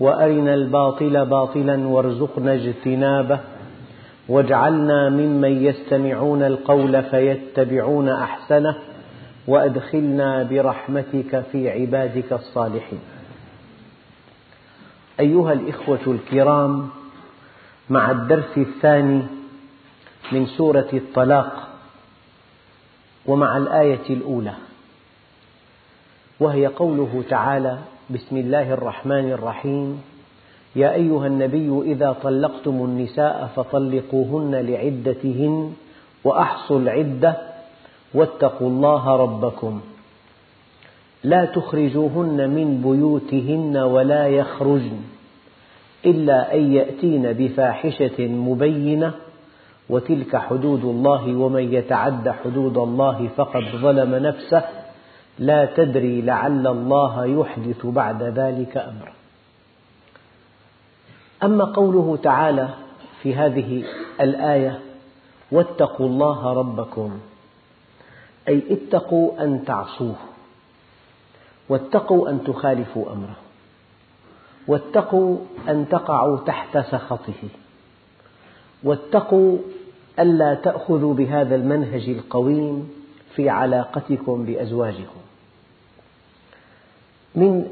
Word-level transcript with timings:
وأرنا 0.00 0.54
الباطل 0.54 1.26
باطلا 1.26 1.88
وارزقنا 1.88 2.54
اجتنابه. 2.54 3.40
واجعلنا 4.28 5.08
ممن 5.08 5.64
يستمعون 5.64 6.42
القول 6.42 7.02
فيتبعون 7.02 8.08
أحسنه. 8.08 8.76
وأدخلنا 9.46 10.42
برحمتك 10.42 11.44
في 11.52 11.70
عبادك 11.70 12.32
الصالحين. 12.32 13.00
أيها 15.20 15.52
الإخوة 15.52 16.00
الكرام 16.06 16.88
مع 17.90 18.10
الدرس 18.10 18.58
الثاني 18.58 19.22
من 20.32 20.46
سورة 20.46 20.88
الطلاق 20.92 21.68
ومع 23.26 23.56
الآية 23.56 24.10
الأولى 24.10 24.54
وهي 26.40 26.66
قوله 26.66 27.24
تعالى 27.28 27.78
بسم 28.10 28.36
الله 28.36 28.72
الرحمن 28.72 29.32
الرحيم. 29.32 30.02
يا 30.76 30.92
أيها 30.92 31.26
النبي 31.26 31.92
إذا 31.92 32.16
طلقتم 32.22 32.84
النساء 32.84 33.50
فطلقوهن 33.56 34.54
لعدتهن 34.54 35.72
وأحصوا 36.24 36.78
العدة 36.78 37.36
واتقوا 38.14 38.68
الله 38.68 39.16
ربكم. 39.16 39.80
لا 41.24 41.44
تخرجوهن 41.44 42.50
من 42.50 42.82
بيوتهن 42.84 43.76
ولا 43.76 44.26
يخرجن 44.28 45.00
إلا 46.06 46.54
أن 46.54 46.72
يأتين 46.72 47.32
بفاحشة 47.32 48.26
مبينة 48.28 49.14
وتلك 49.88 50.36
حدود 50.36 50.84
الله 50.84 51.34
ومن 51.34 51.74
يتعد 51.74 52.28
حدود 52.28 52.76
الله 52.78 53.28
فقد 53.36 53.64
ظلم 53.76 54.14
نفسه. 54.14 54.83
لا 55.38 55.64
تدري 55.64 56.22
لعل 56.22 56.66
الله 56.66 57.26
يحدث 57.26 57.86
بعد 57.86 58.22
ذلك 58.22 58.76
أمرا 58.76 59.12
أما 61.42 61.64
قوله 61.64 62.18
تعالى 62.22 62.68
في 63.22 63.34
هذه 63.34 63.84
الآية 64.20 64.80
واتقوا 65.52 66.06
الله 66.06 66.52
ربكم 66.52 67.18
أي 68.48 68.62
اتقوا 68.70 69.44
أن 69.44 69.64
تعصوه 69.64 70.16
واتقوا 71.68 72.30
أن 72.30 72.44
تخالفوا 72.44 73.12
أمره 73.12 73.36
واتقوا 74.66 75.38
أن 75.68 75.88
تقعوا 75.88 76.36
تحت 76.36 76.78
سخطه 76.78 77.48
واتقوا 78.82 79.58
ألا 80.18 80.54
تأخذوا 80.54 81.14
بهذا 81.14 81.54
المنهج 81.54 82.08
القويم 82.08 83.03
في 83.36 83.50
علاقتكم 83.50 84.44
بأزواجكم. 84.44 85.20
من 87.34 87.66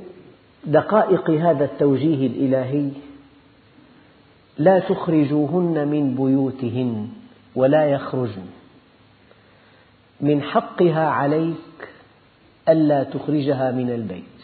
دقائق 0.65 1.31
هذا 1.31 1.65
التوجيه 1.65 2.27
الإلهي 2.27 2.91
لا 4.59 4.79
تخرجوهن 4.79 5.89
من 5.89 6.15
بيوتهن 6.15 7.09
ولا 7.55 7.87
يخرجن. 7.87 8.47
من 10.21 10.43
حقها 10.43 11.09
عليك 11.09 11.89
ألا 12.69 13.05
تخرجها 13.05 13.71
من 13.71 13.91
البيت 13.91 14.41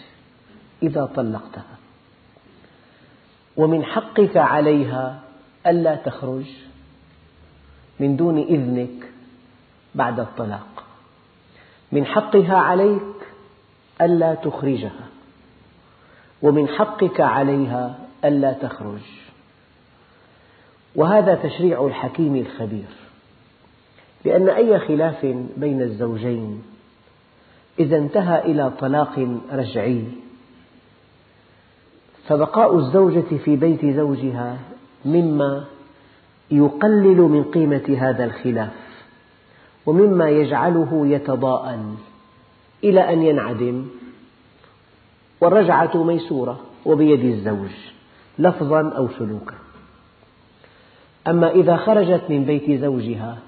إذا 0.82 1.04
طلقتها. 1.04 1.78
ومن 3.56 3.84
حقك 3.84 4.36
عليها 4.36 5.20
ألا 5.66 5.94
تخرج 5.94 6.46
من 8.00 8.16
دون 8.16 8.38
إذنك 8.38 9.10
بعد 9.94 10.20
الطلاق. 10.20 10.88
من 11.93 12.06
حقها 12.06 12.56
عليك 12.56 13.03
ألا 14.00 14.34
تخرجها 14.34 15.09
ومن 16.43 16.69
حقك 16.69 17.21
عليها 17.21 17.99
ألا 18.25 18.53
تخرج. 18.53 19.00
وهذا 20.94 21.34
تشريع 21.34 21.87
الحكيم 21.87 22.37
الخبير 22.37 22.88
لأن 24.25 24.49
أي 24.49 24.78
خلاف 24.78 25.26
بين 25.56 25.82
الزوجين 25.82 26.62
إذا 27.78 27.97
انتهى 27.97 28.38
إلى 28.38 28.70
طلاق 28.70 29.38
رجعي 29.53 30.05
فبقاء 32.28 32.76
الزوجة 32.76 33.37
في 33.44 33.56
بيت 33.56 33.87
زوجها 33.87 34.59
مما 35.05 35.65
يقلل 36.50 37.16
من 37.16 37.44
قيمة 37.44 37.97
هذا 38.00 38.25
الخلاف. 38.25 38.88
ومما 39.88 40.31
يجعله 40.31 41.06
يتضاءل 41.06 41.94
إلى 42.84 43.12
أن 43.12 43.22
ينعدم. 43.22 43.87
والرجعة 45.41 46.04
ميسورة 46.04 46.60
وبيد 46.87 47.25
الزوج 47.25 47.71
لفظا 48.38 48.93
أو 48.97 49.09
سلوكا. 49.19 49.54
أما 51.26 51.50
إذا 51.50 51.76
خرجت 51.76 52.22
من 52.28 52.44
بيت 52.44 52.81
زوجها 52.81 53.38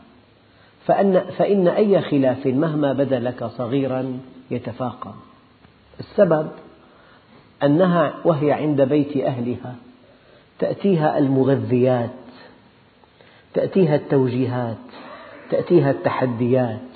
فإن, 0.87 1.21
فإن 1.39 1.69
أي 1.69 2.01
خلاف 2.01 2.47
مهما 2.47 2.93
بدا 2.93 3.19
لك 3.19 3.45
صغيرا 3.45 4.19
يتفاقم. 4.51 5.15
السبب 6.01 6.49
أنها 7.63 8.15
وهي 8.25 8.53
عند 8.53 8.83
بيت 8.83 9.17
أهلها 9.17 9.75
تأتيها 10.59 11.19
المغذيات 11.19 12.11
تأتيها 13.55 13.95
التوجيهات. 13.95 14.77
تأتيها 15.51 15.91
التحديات 15.91 16.89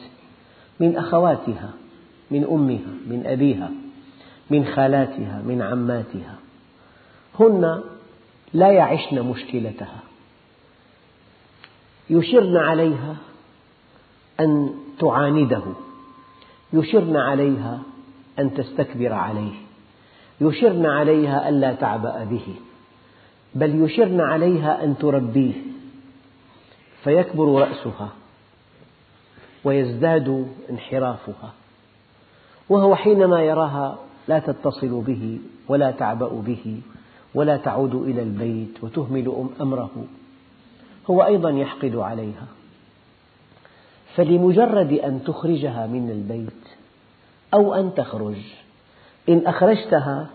من 0.81 0.97
أخواتها 0.97 1.71
من 2.31 2.45
أمها 2.45 2.93
من 3.07 3.23
أبيها 3.27 3.71
من 4.51 4.65
خالاتها 4.65 5.43
من 5.47 5.63
عماتها. 5.63 6.37
هن 7.41 7.83
لا 8.53 8.73
يعشن 8.73 9.23
مشكلتها. 9.23 10.01
يشرن 12.11 12.57
عليها 12.57 13.17
أن 14.41 14.75
تعانده. 14.99 15.63
يشرن 16.73 17.17
عليها 17.17 17.83
أن 18.39 18.55
تستكبر 18.55 19.13
عليه. 19.13 19.53
يشرن 20.41 20.87
عليها 20.87 21.49
ألا 21.49 21.75
تعبأ 21.75 22.25
به. 22.25 22.55
بل 23.55 23.85
يشرن 23.85 24.21
عليها 24.21 24.85
أن 24.85 24.99
تربيه. 24.99 25.55
فيكبر 27.05 27.61
رأسها. 27.61 28.09
ويزداد 29.65 30.47
انحرافها 30.71 31.53
وهو 32.69 32.97
حينما 32.97 33.43
يراها 33.43 33.99
لا 34.29 34.39
تتصل 34.39 35.01
به 35.01 35.39
ولا 35.69 35.91
تعبأ 35.91 36.29
به 36.29 36.81
ولا 37.35 37.57
تعود 37.57 37.95
إلى 37.95 38.23
البيت 38.23 38.85
وتهمل 38.85 39.47
أمره 39.61 40.05
هو 41.11 41.23
أيضا 41.25 41.51
يحقد 41.51 41.97
عليها. 41.97 42.47
فلمجرد 44.17 44.93
أن 44.93 45.25
تخرجها 45.25 45.87
من 45.87 46.11
البيت 46.11 46.69
أو 47.55 47.75
أن 47.75 47.95
تخرج 47.95 48.37
إن 49.29 49.47
أخرجتها 49.47 50.27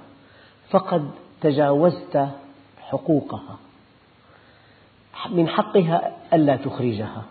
فقد 0.70 1.10
تجاوزت 1.42 2.28
حقوقها 2.80 3.58
من 5.30 5.48
حقها 5.48 6.18
ألا 6.34 6.56
تخرجها 6.56 7.24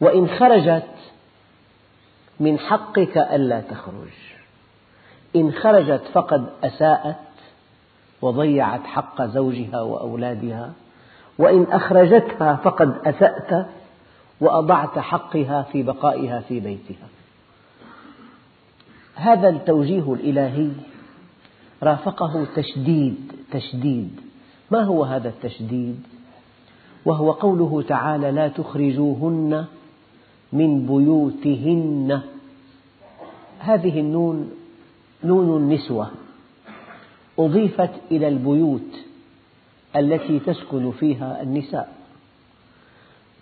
وإن 0.00 0.28
خرجت 0.28 0.94
من 2.40 2.58
حقك 2.58 3.18
ألا 3.18 3.60
تخرج. 3.60 4.12
إن 5.36 5.52
خرجت 5.52 6.02
فقد 6.12 6.46
أساءت 6.64 7.16
وضيعت 8.22 8.84
حق 8.84 9.22
زوجها 9.22 9.82
وأولادها 9.82 10.72
وإن 11.38 11.66
أخرجتها 11.70 12.56
فقد 12.56 12.94
أسأت 13.04 13.66
وأضعت 14.40 14.98
حقها 14.98 15.62
في 15.62 15.82
بقائها 15.82 16.40
في 16.40 16.60
بيتها. 16.60 17.08
هذا 19.14 19.48
التوجيه 19.48 20.12
الإلهي 20.12 20.70
رافقه 21.82 22.46
تشديد 22.56 23.32
تشديد. 23.52 24.20
ما 24.70 24.82
هو 24.82 25.04
هذا 25.04 25.28
التشديد؟ 25.28 26.02
وهو 27.04 27.32
قوله 27.32 27.82
تعالى 27.82 28.30
لا 28.30 28.48
تخرجوهن 28.48 29.66
من 30.52 30.86
بيوتهن. 30.86 32.20
هذه 33.58 34.00
النون 34.00 34.50
نون 35.24 35.56
النسوة 35.62 36.10
أضيفت 37.38 37.90
إلى 38.10 38.28
البيوت 38.28 39.04
التي 39.96 40.38
تسكن 40.38 40.90
فيها 40.90 41.42
النساء. 41.42 41.98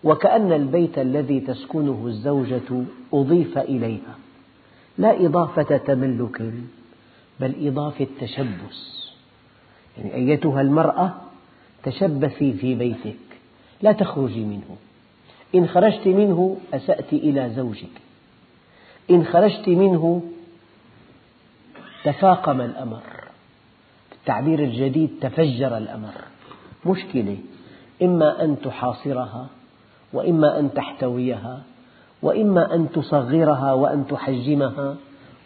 وكأن 0.04 0.52
البيت 0.52 0.98
الذي 0.98 1.40
تسكنه 1.40 2.02
الزوجة 2.06 2.84
أضيف 3.12 3.58
إليها. 3.58 4.18
لا 4.98 5.26
إضافة 5.26 5.76
تملك 5.76 6.52
بل 7.40 7.68
إضافة 7.68 8.06
تشبث. 8.20 8.76
يعني 9.98 10.14
أيتها 10.14 10.60
المرأة 10.60 11.14
تشبثي 11.82 12.52
في 12.52 12.74
بيتك 12.74 13.16
لا 13.82 13.92
تخرجي 13.92 14.44
منه. 14.44 14.76
إن 15.54 15.68
خرجت 15.68 16.06
منه 16.06 16.56
أسأت 16.74 17.12
إلى 17.12 17.50
زوجك. 17.56 18.00
إن 19.10 19.24
خرجت 19.24 19.68
منه 19.68 20.22
تفاقم 22.04 22.60
الأمر. 22.60 23.02
بالتعبير 24.10 24.58
الجديد 24.58 25.10
تفجر 25.20 25.76
الأمر. 25.76 26.14
مشكلة. 26.86 27.38
إما 28.02 28.44
أن 28.44 28.60
تحاصرها 28.60 29.46
وإما 30.12 30.58
أن 30.58 30.74
تحتويها 30.74 31.62
وإما 32.22 32.74
أن 32.74 32.92
تصغرها 32.92 33.72
وأن 33.72 34.06
تحجمها 34.06 34.96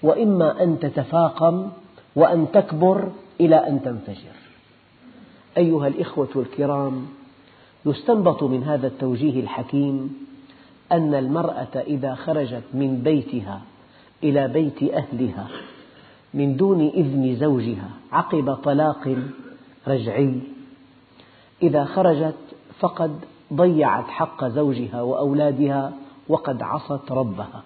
وإما 0.02 0.62
أن 0.62 0.78
تتفاقم 0.78 1.70
وأن 2.16 2.46
تكبر 2.52 3.12
إلى 3.40 3.56
أن 3.56 3.82
تنفجر. 3.82 4.40
أيها 5.56 5.88
الإخوة 5.88 6.28
الكرام 6.36 7.06
يستنبط 7.86 8.42
من 8.42 8.64
هذا 8.64 8.86
التوجيه 8.86 9.40
الحكيم 9.40 10.26
أن 10.92 11.14
المرأة 11.14 11.80
إذا 11.86 12.14
خرجت 12.14 12.62
من 12.74 13.00
بيتها 13.04 13.60
إلى 14.24 14.48
بيت 14.48 14.82
أهلها 14.82 15.48
من 16.34 16.56
دون 16.56 16.88
إذن 16.88 17.36
زوجها 17.36 17.90
عقب 18.12 18.54
طلاق 18.54 19.16
رجعي. 19.88 20.40
إذا 21.62 21.84
خرجت 21.84 22.36
فقد 22.78 23.20
ضيعت 23.54 24.08
حق 24.08 24.44
زوجها 24.44 25.02
وأولادها 25.02 25.92
وقد 26.28 26.62
عصت 26.62 27.12
ربها 27.12 27.62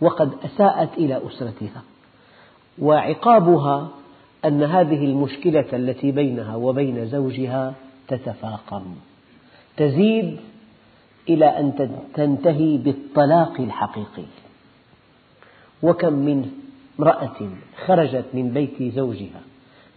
وقد 0.00 0.32
أساءت 0.44 0.98
إلى 0.98 1.20
أسرتها. 1.26 1.82
وعقابها 2.78 3.88
أن 4.44 4.62
هذه 4.62 5.04
المشكلة 5.04 5.66
التي 5.72 6.12
بينها 6.12 6.56
وبين 6.56 7.06
زوجها 7.06 7.74
تتفاقم. 8.08 8.84
تزيد 9.76 10.36
إلى 11.28 11.46
أن 11.46 11.96
تنتهي 12.14 12.76
بالطلاق 12.76 13.60
الحقيقي. 13.60 14.24
وكم 15.82 16.12
من 16.12 16.50
امرأة 16.98 17.36
خرجت 17.86 18.24
من 18.34 18.50
بيت 18.50 18.94
زوجها 18.94 19.40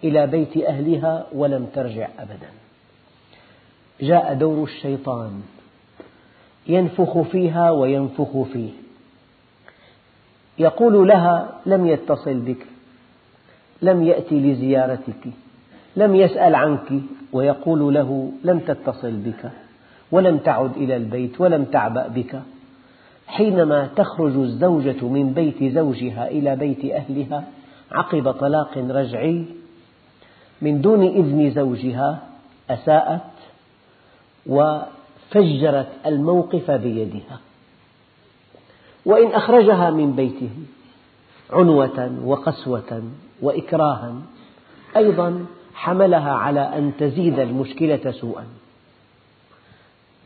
إلى 0.04 0.28
بيت 0.28 0.58
أهلها 0.58 1.28
ولم 1.34 1.66
ترجع 1.66 2.10
أبدا. 2.20 2.50
جاء 4.02 4.34
دور 4.34 4.64
الشيطان 4.64 5.42
ينفخ 6.68 7.22
فيها 7.22 7.72
وينفخ 7.72 8.42
فيه. 8.42 8.70
يقول 10.60 11.08
لها 11.08 11.62
لم 11.66 11.88
يتصل 11.88 12.34
بك 12.40 12.66
لم 13.82 14.04
يأتي 14.04 14.40
لزيارتك 14.40 15.28
لم 15.96 16.16
يسأل 16.16 16.56
عنك 16.56 17.02
ويقول 17.34 17.94
له 17.94 18.32
لم 18.44 18.60
تتصل 18.60 19.12
بك 19.12 19.52
ولم 20.12 20.38
تعد 20.38 20.78
إلى 20.78 20.96
البيت 20.96 21.42
ولم 21.42 21.66
تعبأ 21.66 22.08
بك. 22.08 22.42
حينما 23.28 23.90
تخرج 23.96 24.36
الزوجة 24.38 25.06
من 25.06 25.34
بيت 25.34 25.74
زوجها 25.74 26.28
إلى 26.28 26.56
بيت 26.56 26.86
أهلها 26.86 27.44
عقب 27.92 28.32
طلاق 28.32 28.78
رجعي 28.78 29.46
من 30.62 30.82
دون 30.82 31.04
إذن 31.08 31.52
زوجها 31.52 32.24
أساءت 32.70 33.22
وفجرت 34.46 35.88
الموقف 36.06 36.72
بيدها. 36.72 37.40
وإن 39.06 39.32
أخرجها 39.32 39.90
من 39.90 40.12
بيته 40.12 40.50
عنوة 41.52 42.20
وقسوة 42.26 43.04
وإكراها 43.42 44.16
أيضا 44.98 45.46
حملها 45.74 46.32
على 46.32 46.60
أن 46.60 46.92
تزيد 47.00 47.40
المشكلة 47.40 48.12
سوءا. 48.12 48.46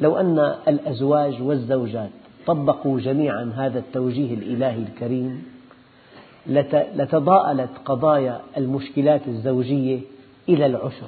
لو 0.02 0.18
أن 0.18 0.40
الأزواج 0.68 1.42
والزوجات 1.42 2.10
طبقوا 2.46 3.00
جميعا 3.00 3.54
هذا 3.56 3.80
التوجيه 3.80 4.34
الإلهي 4.34 4.84
الكريم 4.84 5.46
لتضاءلت 6.96 7.70
قضايا 7.86 8.42
المشكلات 8.58 9.28
الزوجية 9.28 10.00
إلى 10.50 10.66
العشر. 10.66 11.08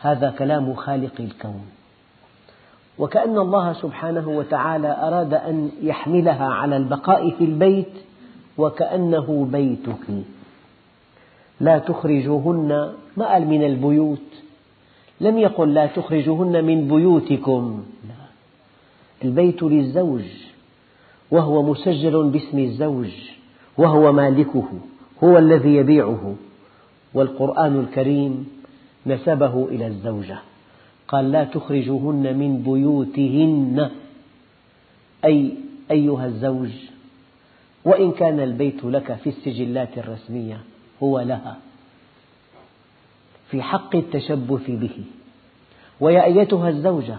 هذا 0.00 0.30
كلام 0.30 0.74
خالق 0.74 1.12
الكون. 1.20 1.66
وكأن 2.98 3.38
الله 3.38 3.72
سبحانه 3.72 4.28
وتعالى 4.28 4.96
أراد 5.02 5.34
أن 5.34 5.70
يحملها 5.82 6.46
على 6.46 6.76
البقاء 6.76 7.30
في 7.30 7.44
البيت 7.44 7.92
وكأنه 8.58 9.48
بيتك. 9.52 10.24
لا 11.62 11.78
تخرجوهن 11.78 12.92
ما 13.16 13.32
قال 13.32 13.46
من 13.46 13.64
البيوت. 13.64 14.28
لم 15.20 15.38
يقل 15.38 15.74
لا 15.74 15.86
تخرجوهن 15.86 16.64
من 16.64 16.88
بيوتكم. 16.88 17.84
لا. 18.08 18.24
البيت 19.24 19.62
للزوج 19.62 20.24
وهو 21.30 21.62
مسجل 21.62 22.28
باسم 22.28 22.58
الزوج 22.58 23.10
وهو 23.78 24.12
مالكه 24.12 24.68
هو 25.24 25.38
الذي 25.38 25.74
يبيعه. 25.74 26.34
والقرآن 27.14 27.80
الكريم 27.80 28.48
نسبه 29.06 29.68
إلى 29.70 29.86
الزوجة. 29.86 30.38
قال 31.08 31.32
لا 31.32 31.44
تخرجوهن 31.44 32.38
من 32.38 32.62
بيوتهن. 32.62 33.90
أي 35.24 35.54
أيها 35.90 36.26
الزوج 36.26 36.70
وإن 37.84 38.12
كان 38.12 38.40
البيت 38.40 38.84
لك 38.84 39.14
في 39.14 39.28
السجلات 39.28 39.98
الرسمية 39.98 40.71
هو 41.02 41.20
لها. 41.20 41.56
في 43.50 43.62
حق 43.62 43.96
التشبث 43.96 44.70
به. 44.70 45.04
ويا 46.00 46.24
أيتها 46.24 46.68
الزوجة 46.68 47.16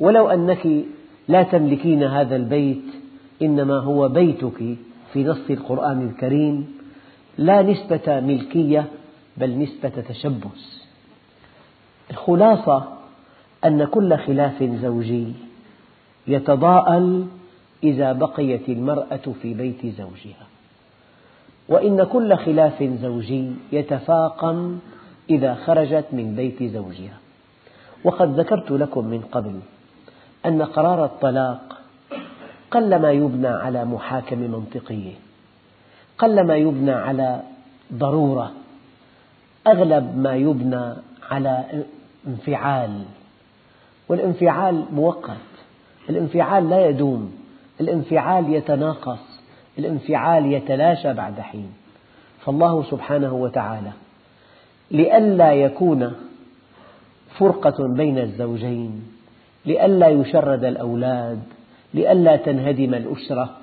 ولو 0.00 0.28
أنك 0.28 0.84
لا 1.28 1.42
تملكين 1.42 2.02
هذا 2.02 2.36
البيت 2.36 2.84
إنما 3.42 3.78
هو 3.78 4.08
بيتك 4.08 4.76
في 5.12 5.24
نص 5.24 5.50
القرآن 5.50 6.08
الكريم 6.08 6.78
لا 7.38 7.62
نسبة 7.62 8.20
ملكية 8.20 8.84
بل 9.36 9.58
نسبة 9.58 10.02
تشبث. 10.08 10.82
الخلاصة 12.10 12.98
أن 13.64 13.84
كل 13.84 14.16
خلاف 14.18 14.62
زوجي 14.62 15.32
يتضاءل 16.26 17.26
إذا 17.82 18.12
بقيت 18.12 18.68
المرأة 18.68 19.34
في 19.42 19.54
بيت 19.54 19.86
زوجها. 19.86 20.46
وإن 21.68 22.04
كل 22.04 22.36
خلاف 22.36 22.82
زوجي 22.82 23.52
يتفاقم 23.72 24.78
إذا 25.30 25.54
خرجت 25.54 26.04
من 26.12 26.34
بيت 26.34 26.62
زوجها. 26.62 27.18
وقد 28.04 28.40
ذكرت 28.40 28.70
لكم 28.70 29.04
من 29.04 29.20
قبل 29.20 29.60
أن 30.46 30.62
قرار 30.62 31.04
الطلاق 31.04 31.78
قلما 32.70 33.10
يبنى 33.10 33.48
على 33.48 33.84
محاكمة 33.84 34.46
منطقية 34.46 35.14
قلما 36.18 36.56
يبنى 36.56 36.92
على 36.92 37.42
ضرورة 37.92 38.52
أغلب 39.66 40.16
ما 40.18 40.36
يبنى 40.36 40.94
على 41.30 41.84
انفعال. 42.26 43.02
والانفعال 44.08 44.84
مؤقت 44.92 45.36
الانفعال 46.10 46.70
لا 46.70 46.88
يدوم 46.88 47.32
الانفعال 47.80 48.52
يتناقص. 48.54 49.37
الانفعال 49.78 50.52
يتلاشى 50.52 51.12
بعد 51.12 51.40
حين. 51.40 51.72
فالله 52.44 52.82
سبحانه 52.82 53.34
وتعالى 53.34 53.90
لئلا 54.90 55.52
يكون 55.52 56.12
فرقة 57.38 57.88
بين 57.88 58.18
الزوجين 58.18 59.02
لئلا 59.66 60.08
يشرد 60.08 60.64
الأولاد 60.64 61.42
لئلا 61.94 62.36
تنهدم 62.36 62.94
الأسرة 62.94 63.56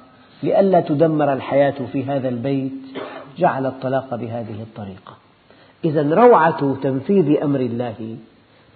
لئلا 0.44 0.82
تدمر 0.82 1.34
الحياة 1.34 1.76
في 1.92 2.04
هذا 2.04 2.30
البيت 2.30 2.72
جعل 3.38 3.66
الطلاق 3.66 4.16
بهذه 4.16 4.62
الطريقة. 4.62 5.18
إذا 5.86 6.16
روعة 6.16 6.78
تنفيذ 6.82 7.44
أمر 7.44 7.60
الله 7.60 8.18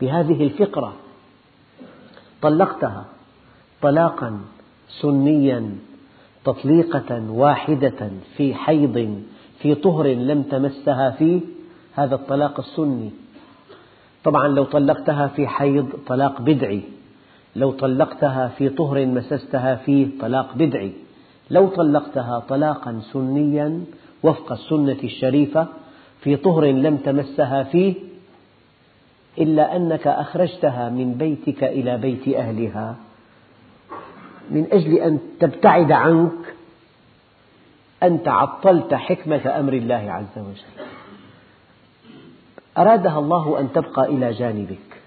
بهذه 0.01 0.43
الفقرة. 0.43 0.93
طلقتها 2.41 3.05
طلاقا 3.81 4.39
سنيا 5.01 5.75
تطليقة 6.45 7.31
واحدة 7.31 8.09
في 8.37 8.53
حيض 8.53 9.23
في 9.59 9.75
طهر 9.75 10.07
لم 10.07 10.43
تمسها 10.43 11.09
فيه 11.09 11.41
هذا 11.93 12.15
الطلاق 12.15 12.59
السني. 12.59 13.11
طبعا 14.23 14.47
لو 14.47 14.63
طلقتها 14.63 15.27
في 15.27 15.47
حيض 15.47 15.89
طلاق 16.07 16.41
بدعي. 16.41 16.81
لو 17.55 17.71
طلقتها 17.71 18.47
في 18.47 18.69
طهر 18.69 19.05
مسستها 19.05 19.75
فيه 19.75 20.07
طلاق 20.21 20.55
بدعي. 20.55 20.91
لو 21.49 21.67
طلقتها 21.67 22.39
طلاقا 22.39 23.01
سنيا 23.13 23.81
وفق 24.23 24.51
السنة 24.51 24.97
الشريفة 25.03 25.67
في 26.21 26.35
طهر 26.35 26.65
لم 26.65 26.97
تمسها 26.97 27.63
فيه 27.63 27.93
إلا 29.37 29.75
أنك 29.75 30.07
أخرجتها 30.07 30.89
من 30.89 31.13
بيتك 31.13 31.63
إلى 31.63 31.97
بيت 31.97 32.27
أهلها. 32.27 32.95
من 34.49 34.67
أجل 34.71 34.97
أن 34.97 35.19
تبتعد 35.39 35.91
عنك 35.91 36.55
أنت 38.03 38.27
عطلت 38.27 38.93
حكمة 38.93 39.59
أمر 39.59 39.73
الله 39.73 40.11
عز 40.11 40.37
وجل. 40.37 40.85
أرادها 42.77 43.19
الله 43.19 43.59
أن 43.59 43.71
تبقى 43.71 44.05
إلى 44.05 44.31
جانبك. 44.31 45.01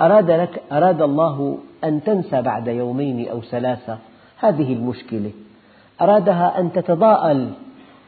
أراد, 0.00 0.30
لك 0.30 0.62
أراد 0.72 1.02
الله 1.02 1.58
أن 1.84 2.04
تنسى 2.04 2.42
بعد 2.42 2.68
يومين 2.68 3.28
أو 3.28 3.40
ثلاثة 3.40 3.98
هذه 4.38 4.72
المشكلة. 4.72 5.30
أرادها 6.00 6.60
أن 6.60 6.72
تتضاءل 6.72 7.52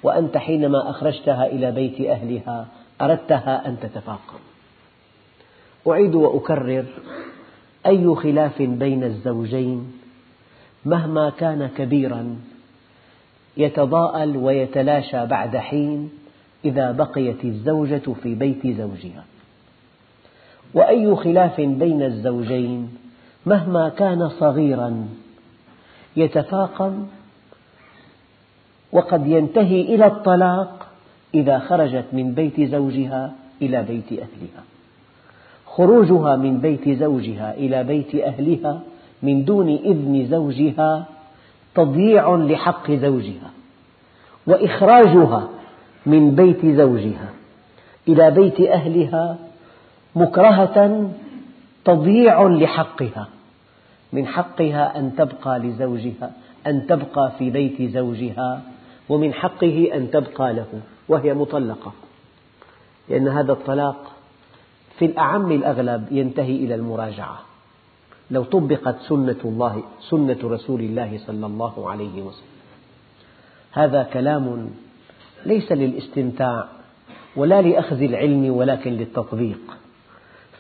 وأنت 0.03 0.37
حينما 0.37 0.91
أخرجتها 0.91 1.47
إلى 1.47 1.71
بيت 1.71 2.01
أهلها 2.01 2.67
أردتها 3.01 3.69
أن 3.69 3.77
تتفاقم. 3.81 4.39
أعيد 5.89 6.15
وأكرر 6.15 6.85
أي 7.87 8.15
خلاف 8.15 8.63
بين 8.63 9.05
الزوجين 9.05 10.04
مهما 10.85 11.31
كان 11.31 11.71
كبيرا 11.77 12.37
يتضاءل 13.57 14.37
ويتلاشى 14.37 15.27
بعد 15.27 15.57
حين 15.57 16.11
إذا 16.65 16.93
بقيت 16.93 17.45
الزوجة 17.45 18.13
في 18.23 18.35
بيت 18.35 18.67
زوجها. 18.67 19.25
وأي 20.75 21.17
خلاف 21.17 21.61
بين 21.61 22.03
الزوجين 22.03 22.97
مهما 23.47 23.89
كان 23.89 24.29
صغيرا 24.29 25.09
يتفاقم 26.17 27.07
وقد 28.93 29.27
ينتهي 29.27 29.81
إلى 29.81 30.07
الطلاق 30.07 30.87
إذا 31.35 31.59
خرجت 31.59 32.05
من 32.13 32.35
بيت 32.35 32.61
زوجها 32.61 33.33
إلى 33.63 33.83
بيت 33.83 34.13
أهلها. 34.13 34.65
خروجها 35.67 36.37
من 36.37 36.59
بيت 36.59 36.89
زوجها 36.89 37.55
إلى 37.55 37.85
بيت 37.85 38.15
أهلها 38.15 38.81
من 39.25 39.45
دون 39.45 39.69
إذن 39.69 40.27
زوجها 40.31 41.07
تضييع 41.75 42.37
لحق 42.37 42.91
زوجها 42.91 43.51
وإخراجها 44.47 45.49
من 46.07 46.35
بيت 46.35 46.67
زوجها 46.67 47.29
إلى 48.09 48.31
بيت 48.31 48.61
أهلها 48.61 49.37
مكرهة 50.17 51.11
تضييع 51.85 52.43
لحقها 52.43 53.29
من 54.13 54.27
حقها 54.27 54.99
أن 54.99 55.17
تبقى 55.17 55.59
لزوجها 55.59 56.33
أن 56.67 56.87
تبقى 56.87 57.33
في 57.39 57.51
بيت 57.51 57.83
زوجها 57.91 58.63
ومن 59.09 59.35
حقه 59.35 59.91
أن 59.95 60.11
تبقى 60.11 60.53
له 60.53 60.67
وهي 61.09 61.35
مطلقة 61.35 61.93
لأن 63.09 63.29
هذا 63.29 63.53
الطلاق 63.53 64.13
في 64.99 65.05
الأعم 65.05 65.53
الأغلب 65.53 66.07
ينتهي 66.11 66.57
إلى 66.57 66.75
المراجعة. 66.75 67.39
لو 68.31 68.45
طبقت 68.45 68.97
سنة 69.09 69.41
الله 69.45 69.83
سنة 70.11 70.39
رسول 70.45 70.81
الله 70.81 71.19
صلى 71.27 71.47
الله 71.47 71.91
عليه 71.91 72.23
وسلم. 72.23 72.55
هذا 73.73 74.03
كلام 74.03 74.71
ليس 75.47 75.73
للاستمتاع 75.73 76.69
ولا 77.37 77.63
لأخذ 77.63 78.03
العلم 78.03 78.51
ولكن 78.51 78.93
للتطبيق. 78.93 79.61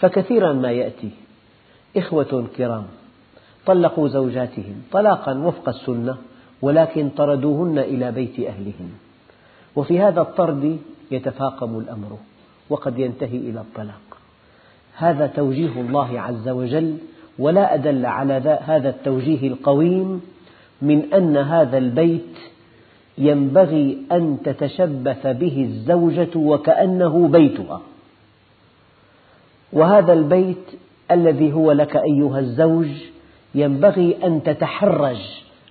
فكثيرا 0.01 0.53
ما 0.53 0.71
يأتي 0.71 1.11
إخوة 1.97 2.47
كرام 2.57 2.87
طلقوا 3.67 4.09
زوجاتهم 4.09 4.83
طلاقا 4.93 5.39
وفق 5.39 5.69
السنة 5.69 6.17
ولكن 6.63 7.09
طردوهن 7.09 7.79
إلى 7.79 8.13
بيت 8.13 8.41
أهلهن 8.41 8.91
وفي 9.77 10.01
هذا 10.01 10.21
الطرد 10.21 10.79
يتفاقم 11.11 11.79
الأمر 11.79 12.19
وقد 12.71 12.99
ينتهي 12.99 13.37
إلى 13.37 13.61
الطلاق. 13.61 14.19
هذا 14.97 15.27
توجيه 15.27 15.81
الله 15.81 16.21
عز 16.21 16.49
وجل 16.49 16.99
ولا 17.39 17.75
أدل 17.75 18.07
على 18.07 18.59
هذا 18.63 18.89
التوجيه 18.89 19.49
القويم 19.49 20.21
من 20.83 21.13
أن 21.15 21.37
هذا 21.37 21.79
البيت 21.79 22.37
ينبغي 23.19 23.99
أن 24.13 24.39
تتشبث 24.45 25.27
به 25.27 25.63
الزوجة 25.63 26.37
وكأنه 26.37 27.29
بيتها. 27.29 27.81
وهذا 29.73 30.13
البيت 30.13 30.65
الذي 31.11 31.53
هو 31.53 31.73
لك 31.73 31.97
أيها 31.97 32.39
الزوج 32.39 32.89
ينبغي 33.55 34.17
أن 34.25 34.43
تتحرج 34.43 35.21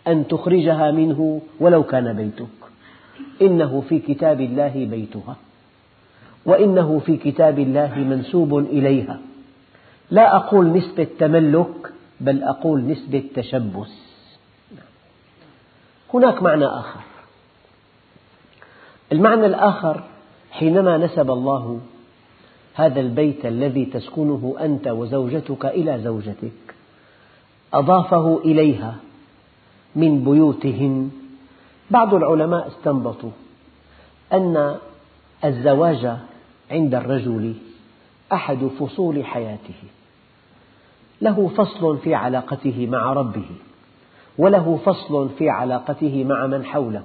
أن 0.08 0.28
تخرجها 0.28 0.92
منه 0.92 1.42
ولو 1.60 1.84
كان 1.84 2.14
بيتك. 2.14 2.48
إنه 3.42 3.84
في 3.90 4.00
كتاب 4.00 4.42
الله 4.42 4.88
بيتها 4.92 5.36
وإنه 6.46 7.00
في 7.00 7.18
كتاب 7.18 7.60
الله 7.60 7.98
منسوب 7.98 8.58
إليها. 8.58 9.20
لا 10.12 10.36
أقول 10.36 10.74
نسبة 10.78 11.08
تملك 11.20 11.92
بل 12.20 12.44
أقول 12.44 12.88
نسبة 12.88 13.24
تشبث. 13.36 13.92
هناك 16.14 16.44
معنى 16.44 16.66
آخر. 16.66 17.00
المعنى 19.12 19.46
الآخر 19.46 20.04
حينما 20.52 20.98
نسب 20.98 21.32
الله 21.32 21.80
هذا 22.74 23.00
البيت 23.00 23.46
الذي 23.46 23.86
تسكنه 23.86 24.56
أنت 24.60 24.88
وزوجتك 24.88 25.66
إلى 25.66 26.02
زوجتك 26.04 26.76
أضافه 27.74 28.42
إليها 28.46 28.96
من 29.96 30.24
بيوتهن 30.24 31.12
بعض 31.92 32.14
العلماء 32.14 32.68
استنبطوا 32.68 33.32
أن 34.34 34.76
الزواج 35.46 36.18
عند 36.72 36.96
الرجل 36.96 37.56
أحد 38.34 38.68
فصول 38.80 39.26
حياته. 39.26 39.84
له 41.22 41.48
فصل 41.48 41.98
في 41.98 42.16
علاقته 42.16 42.88
مع 42.92 43.14
ربه 43.14 43.46
وله 44.38 44.80
فصل 44.86 45.30
في 45.38 45.50
علاقته 45.50 46.24
مع 46.24 46.48
من 46.48 46.66
حوله 46.66 47.04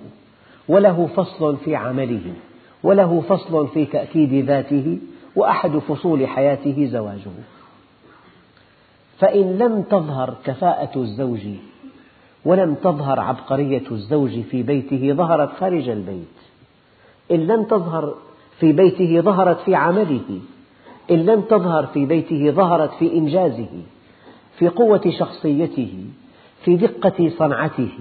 وله 0.69 1.07
فصل 1.07 1.57
في 1.57 1.77
عمله 1.77 2.35
وله 2.83 3.21
فصل 3.21 3.69
في 3.69 3.85
تأكيد 3.85 4.45
ذاته 4.45 4.99
وأحد 5.37 5.79
فصول 5.79 6.27
حياته 6.27 6.89
زواجه. 6.93 7.31
فإن 9.19 9.59
لم 9.59 9.83
تظهر 9.83 10.35
كفاءة 10.45 10.99
الزوج 10.99 11.47
ولم 12.45 12.75
تظهر 12.75 13.21
عبقرية 13.21 13.91
الزوج 13.91 14.41
في 14.41 14.63
بيته 14.63 15.13
ظهرت 15.13 15.53
خارج 15.61 15.89
البيت. 15.89 16.37
إن 17.31 17.47
لم 17.47 17.65
تظهر 17.65 18.15
في 18.61 18.73
بيته 18.73 19.21
ظهرت 19.21 19.61
في 19.61 19.75
عمله. 19.75 20.41
إن 21.11 21.27
لم 21.27 21.41
تظهر 21.41 21.87
في 21.87 22.07
بيته 22.07 22.51
ظهرت 22.51 22.91
في 22.99 23.13
إنجازه 23.13 23.83
في 24.59 24.69
قوة 24.69 25.11
شخصيته 25.19 26.05
في 26.65 26.77
دقة 26.77 27.31
صنعته 27.39 27.99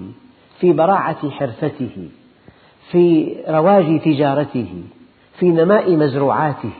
في 0.60 0.72
براعة 0.72 1.30
حرفته 1.30 2.08
في 2.90 3.36
رواج 3.48 4.00
تجارته 4.00 4.82
في 5.38 5.48
نماء 5.48 5.96
مزروعاته. 5.96 6.72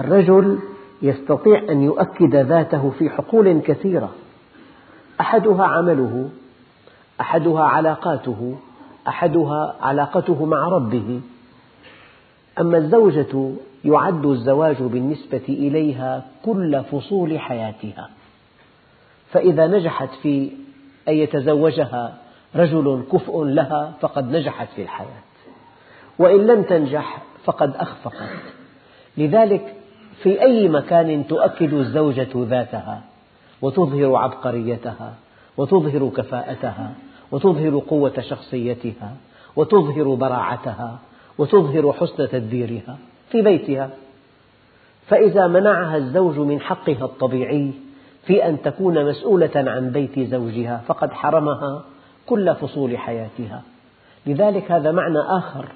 الرجل 0.00 0.58
يستطيع 1.02 1.62
أن 1.70 1.82
يؤكد 1.82 2.36
ذاته 2.36 2.90
في 2.98 3.10
حقول 3.10 3.60
كثيرة. 3.60 4.10
أحدها 5.20 5.64
عمله 5.64 6.28
أحدها 7.20 7.62
علاقاته 7.62 8.56
أحدها 9.08 9.76
علاقته 9.80 10.44
مع 10.44 10.68
ربه. 10.68 11.20
أما 12.60 12.78
الزوجة 12.78 13.52
يعد 13.88 14.26
الزواج 14.26 14.82
بالنسبة 14.82 15.42
إليها 15.48 16.24
كل 16.44 16.82
فصول 16.92 17.38
حياتها. 17.38 18.10
فإذا 19.30 19.66
نجحت 19.66 20.08
في 20.22 20.50
أن 21.08 21.14
يتزوجها 21.14 22.18
رجل 22.56 23.04
كفء 23.12 23.44
لها 23.44 23.92
فقد 24.00 24.36
نجحت 24.36 24.68
في 24.76 24.82
الحياة. 24.82 25.22
وإن 26.18 26.46
لم 26.46 26.62
تنجح 26.62 27.22
فقد 27.44 27.76
أخفقت. 27.76 28.28
لذلك 29.16 29.74
في 30.22 30.42
أي 30.42 30.68
مكان 30.68 31.26
تؤكد 31.26 31.72
الزوجة 31.74 32.28
ذاتها 32.36 33.02
وتظهر 33.62 34.16
عبقريتها 34.16 35.14
وتظهر 35.56 36.08
كفاءتها 36.08 36.92
وتظهر 37.32 37.78
قوة 37.78 38.20
شخصيتها 38.20 39.16
وتظهر 39.56 40.14
براعتها 40.14 40.98
وتظهر 41.38 41.92
حسن 41.92 42.28
تدبيرها. 42.28 42.98
في 43.30 43.42
بيتها. 43.42 43.90
فإذا 45.06 45.46
منعها 45.46 45.96
الزوج 45.96 46.38
من 46.38 46.60
حقها 46.60 47.04
الطبيعي 47.04 47.72
في 48.26 48.48
أن 48.48 48.62
تكون 48.62 49.04
مسؤولة 49.04 49.50
عن 49.56 49.90
بيت 49.90 50.20
زوجها 50.20 50.82
فقد 50.86 51.12
حرمها 51.12 51.84
كل 52.26 52.54
فصول 52.54 52.98
حياتها. 52.98 53.62
لذلك 54.26 54.72
هذا 54.72 54.92
معنى 54.92 55.18
آخر 55.18 55.68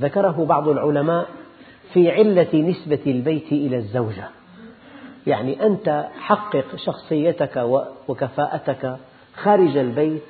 ذكره 0.00 0.44
بعض 0.48 0.68
العلماء 0.68 1.26
في 1.92 2.10
علة 2.10 2.54
نسبة 2.54 3.00
البيت 3.06 3.52
إلى 3.52 3.76
الزوجة. 3.76 4.28
يعني 5.26 5.66
أنت 5.66 6.06
حقق 6.20 6.76
شخصيتك 6.76 7.56
وكفاءتك 8.08 8.96
خارج 9.36 9.76
البيت 9.76 10.22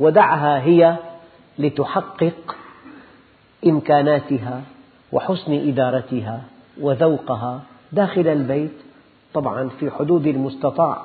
ودعها 0.00 0.62
هي 0.62 0.96
لتحقق 1.58 2.56
إمكاناتها 3.66 4.62
وحسن 5.14 5.68
إدارتها 5.68 6.42
وذوقها 6.80 7.62
داخل 7.92 8.28
البيت 8.28 8.72
طبعا 9.34 9.68
في 9.68 9.90
حدود 9.90 10.26
المستطاع 10.26 11.02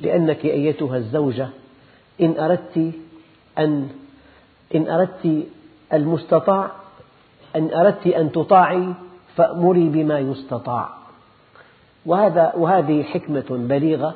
لأنك 0.00 0.44
أيتها 0.44 0.96
الزوجة 0.96 1.48
إن 2.20 2.38
أردت 2.38 2.92
أن 3.58 3.88
إن 4.74 4.88
أردت 4.88 5.46
المستطاع 5.92 6.70
إن 7.56 7.70
أردت 7.74 8.06
أن 8.06 8.32
تطاعي 8.32 8.94
فأمري 9.36 9.88
بما 9.88 10.18
يستطاع. 10.18 10.88
وهذا 12.06 12.52
وهذه 12.56 13.02
حكمة 13.02 13.44
بليغة 13.50 14.14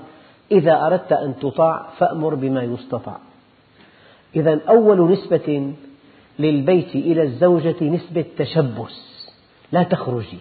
إذا 0.52 0.86
أردت 0.86 1.12
أن 1.12 1.34
تطاع 1.40 1.86
فأمر 1.98 2.34
بما 2.34 2.62
يستطاع. 2.62 3.18
إذا 4.36 4.60
أول 4.68 5.12
نسبة 5.12 5.72
للبيت 6.38 6.94
إلى 6.94 7.22
الزوجة 7.22 7.84
نسبة 7.84 8.24
تشبث 8.38 8.92
لا 9.72 9.82
تخرجي. 9.82 10.38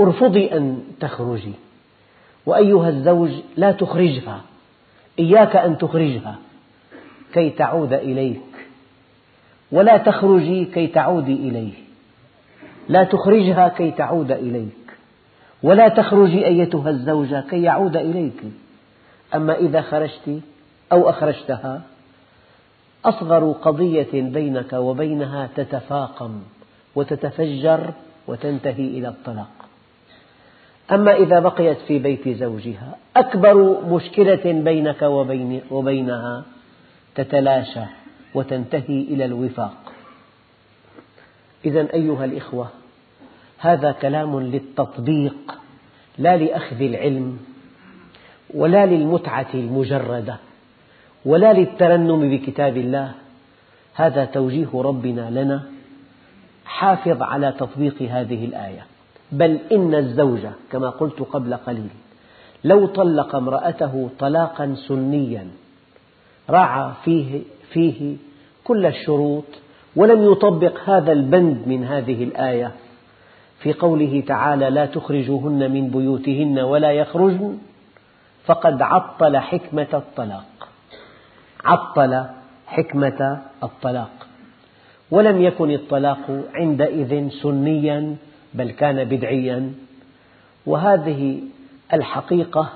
أرفضي 0.00 0.52
أن 0.52 0.82
تخرجي. 1.00 1.52
وأيها 2.46 2.88
الزوج 2.88 3.30
لا 3.56 3.72
تخرجها. 3.72 4.40
إياك 5.18 5.56
أن 5.56 5.78
تخرجها. 5.78 6.38
كي 7.34 7.50
تعود 7.50 7.92
إليك. 7.92 8.40
ولا 9.72 9.96
تخرجي 9.96 10.64
كي 10.64 10.86
تعودي 10.86 11.34
إليه 11.34 11.72
لا 12.88 13.04
تخرجها 13.04 13.68
كي 13.68 13.90
تعود 13.90 14.30
إليك. 14.30 14.68
ولا 15.62 15.88
تخرجي 15.88 16.46
أيتها 16.46 16.90
الزوجة 16.90 17.44
كي 17.50 17.62
يعود 17.62 17.96
إليك. 17.96 18.42
أما 19.34 19.58
إذا 19.58 19.80
خرجت 19.80 20.40
أو 20.92 21.10
أخرجتها 21.10 21.82
أصغر 23.04 23.52
قضية 23.52 24.08
بينك 24.12 24.72
وبينها 24.72 25.48
تتفاقم 25.56 26.40
وتتفجر 26.94 27.92
وتنتهي 28.26 28.84
إلى 28.84 29.08
الطلاق. 29.08 29.50
أما 30.92 31.14
إذا 31.14 31.40
بقيت 31.40 31.78
في 31.78 31.98
بيت 31.98 32.28
زوجها 32.28 32.96
أكبر 33.16 33.84
مشكلة 33.86 34.52
بينك 34.52 35.02
وبينها 35.70 36.44
تتلاشى 37.14 37.84
وتنتهي 38.34 39.00
إلى 39.00 39.24
الوفاق. 39.24 39.92
إذا 41.64 41.94
أيها 41.94 42.24
الإخوة 42.24 42.68
هذا 43.58 43.92
كلام 43.92 44.40
للتطبيق 44.40 45.58
لا 46.18 46.36
لأخذ 46.36 46.82
العلم 46.82 47.38
ولا 48.54 48.86
للمتعة 48.86 49.48
المجردة. 49.54 50.36
ولا 51.24 51.52
للترنم 51.52 52.30
بكتاب 52.30 52.76
الله. 52.76 53.12
هذا 53.94 54.24
توجيه 54.24 54.68
ربنا 54.74 55.30
لنا. 55.30 55.62
حافظ 56.64 57.22
على 57.22 57.52
تطبيق 57.52 58.02
هذه 58.02 58.44
الآية. 58.44 58.86
بل 59.32 59.58
إن 59.72 59.94
الزوج 59.94 60.40
كما 60.72 60.90
قلت 60.90 61.20
قبل 61.20 61.54
قليل 61.54 61.88
لو 62.64 62.86
طلق 62.86 63.34
امرأته 63.34 64.10
طلاقا 64.18 64.74
سنيا 64.88 65.46
راعى 66.50 66.92
فيه, 67.04 67.40
فيه 67.70 68.16
كل 68.64 68.86
الشروط 68.86 69.44
ولم 69.96 70.32
يطبق 70.32 70.90
هذا 70.90 71.12
البند 71.12 71.62
من 71.66 71.84
هذه 71.84 72.24
الآية 72.24 72.72
في 73.58 73.72
قوله 73.72 74.22
تعالى 74.26 74.70
لا 74.70 74.86
تخرجوهن 74.86 75.70
من 75.70 75.90
بيوتهن 75.90 76.58
ولا 76.58 76.90
يخرجن 76.92 77.58
فقد 78.44 78.82
عطل 78.82 79.36
حكمة 79.36 79.88
الطلاق. 79.94 80.44
عطل 81.64 82.24
حكمة 82.66 83.40
الطلاق. 83.62 84.26
ولم 85.10 85.42
يكن 85.42 85.70
الطلاق 85.70 86.44
عندئذ 86.54 87.28
سنيا 87.28 88.16
بل 88.54 88.70
كان 88.70 89.04
بدعيا. 89.04 89.72
وهذه 90.66 91.40
الحقيقة 91.92 92.68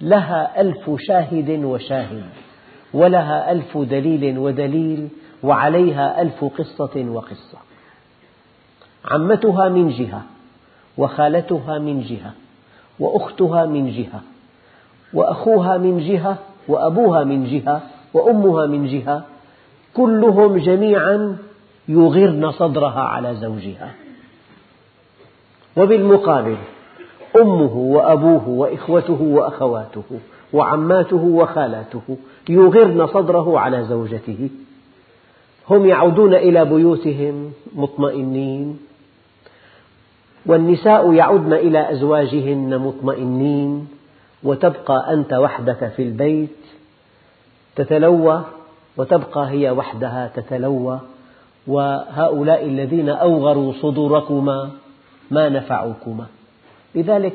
لها 0.00 0.60
ألف 0.60 0.90
شاهد 0.98 1.50
وشاهد 1.64 2.24
ولها 2.94 3.52
ألف 3.52 3.78
دليل 3.78 4.38
ودليل 4.38 5.08
وعليها 5.42 6.22
ألف 6.22 6.44
قصة 6.44 7.04
وقصة. 7.08 7.58
عمتها 9.04 9.68
من 9.68 9.88
جهة 9.88 10.22
وخالتها 10.98 11.78
من 11.78 12.00
جهة 12.00 12.32
وأختها 13.00 13.66
من 13.66 13.90
جهة 13.90 14.22
وأخوها 15.14 15.78
من 15.78 15.98
جهة 15.98 16.38
وأبوها 16.68 17.24
من 17.24 17.44
جهة 17.44 17.82
وأمها 18.14 18.66
من 18.66 18.86
جهة 18.86 19.24
كلهم 19.94 20.56
جميعا 20.56 21.36
يغرن 21.88 22.50
صدرها 22.50 23.00
على 23.00 23.34
زوجها. 23.34 23.94
وبالمقابل 25.76 26.56
أمه 27.40 27.76
وأبوه 27.76 28.48
وإخوته 28.48 29.22
وأخواته 29.22 30.02
وعماته 30.52 31.24
وخالاته 31.24 32.16
يغرن 32.48 33.06
صدره 33.06 33.58
على 33.58 33.84
زوجته. 33.84 34.50
هم 35.70 35.86
يعودون 35.86 36.34
إلى 36.34 36.64
بيوتهم 36.64 37.52
مطمئنين. 37.74 38.78
والنساء 40.46 41.12
يعودن 41.12 41.52
إلى 41.52 41.90
أزواجهن 41.92 42.78
مطمئنين. 42.78 43.88
وتبقى 44.44 45.12
أنت 45.12 45.32
وحدك 45.32 45.92
في 45.96 46.02
البيت. 46.02 46.56
تتلوى 47.76 48.44
وتبقى 48.96 49.50
هي 49.50 49.70
وحدها 49.70 50.30
تتلوى 50.34 51.00
وهؤلاء 51.66 52.64
الذين 52.64 53.08
أوغروا 53.08 53.72
صدوركما 53.72 54.70
ما 55.30 55.48
نفعوكما. 55.48 56.26
لذلك 56.94 57.32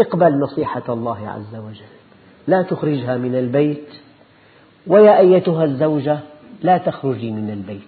اقبل 0.00 0.38
نصيحة 0.38 0.82
الله 0.88 1.28
عز 1.28 1.56
وجل 1.56 1.92
لا 2.46 2.62
تخرجها 2.62 3.16
من 3.16 3.34
البيت 3.34 3.88
ويا 4.86 5.18
أيتها 5.18 5.64
الزوجة 5.64 6.18
لا 6.62 6.78
تخرجي 6.78 7.30
من 7.30 7.50
البيت 7.50 7.80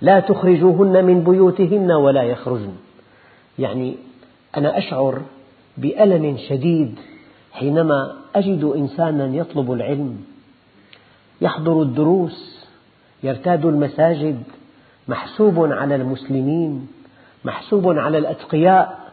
لا 0.00 0.20
تخرجوهن 0.20 1.04
من 1.04 1.24
بيوتهن 1.24 1.92
ولا 1.92 2.22
يخرجن. 2.22 2.74
يعني 3.58 3.96
أنا 4.56 4.78
أشعر 4.78 5.22
بألم 5.78 6.36
شديد 6.48 6.98
حينما 7.52 8.12
أجد 8.36 8.64
إنسانا 8.64 9.36
يطلب 9.36 9.72
العلم 9.72 10.33
يحضر 11.44 11.82
الدروس 11.82 12.66
يرتاد 13.22 13.64
المساجد 13.66 14.42
محسوب 15.08 15.72
على 15.72 15.94
المسلمين 15.94 16.88
محسوب 17.44 17.98
على 17.98 18.18
الأتقياء 18.18 19.12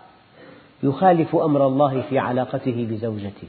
يخالف 0.84 1.36
أمر 1.36 1.68
الله 1.68 2.02
في 2.02 2.20
علاقته 2.20 2.88
بزوجته. 2.90 3.48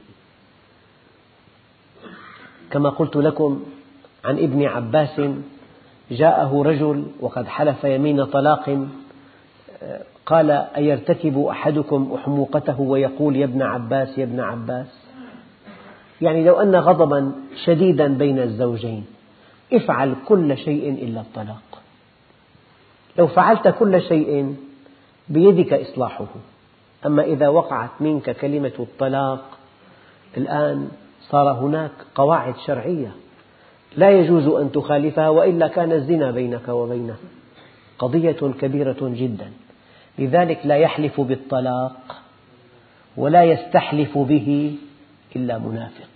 كما 2.70 2.90
قلت 2.90 3.16
لكم 3.16 3.62
عن 4.24 4.38
ابن 4.38 4.64
عباس 4.64 5.20
جاءه 6.10 6.62
رجل 6.62 7.06
وقد 7.20 7.46
حلف 7.46 7.84
يمين 7.84 8.24
طلاق 8.24 8.86
قال 10.26 10.50
أيرتكب 10.50 11.38
أحدكم 11.38 12.12
أحموقته 12.14 12.80
ويقول 12.80 13.36
يا 13.36 13.44
ابن 13.44 13.62
عباس 13.62 14.18
يا 14.18 14.24
ابن 14.24 14.40
عباس؟ 14.40 15.01
يعني 16.22 16.44
لو 16.44 16.60
أن 16.60 16.76
غضبا 16.76 17.32
شديدا 17.64 18.08
بين 18.18 18.38
الزوجين 18.38 19.04
افعل 19.72 20.14
كل 20.28 20.58
شيء 20.58 20.90
إلا 20.90 21.20
الطلاق. 21.20 21.82
لو 23.18 23.26
فعلت 23.26 23.68
كل 23.68 24.02
شيء 24.02 24.56
بيدك 25.28 25.72
إصلاحه. 25.72 26.26
أما 27.06 27.22
إذا 27.22 27.48
وقعت 27.48 27.90
منك 28.00 28.30
كلمة 28.30 28.72
الطلاق 28.78 29.58
الآن 30.36 30.88
صار 31.20 31.52
هناك 31.52 31.90
قواعد 32.14 32.54
شرعية 32.66 33.12
لا 33.96 34.10
يجوز 34.10 34.46
أن 34.46 34.72
تخالفها 34.72 35.28
وإلا 35.28 35.68
كان 35.68 35.92
الزنا 35.92 36.30
بينك 36.30 36.68
وبينها 36.68 37.16
قضية 37.98 38.52
كبيرة 38.60 38.96
جدا. 39.00 39.50
لذلك 40.18 40.60
لا 40.64 40.76
يحلف 40.76 41.20
بالطلاق 41.20 42.22
ولا 43.16 43.44
يستحلف 43.44 44.18
به 44.18 44.76
إلا 45.36 45.58
منافق. 45.58 46.11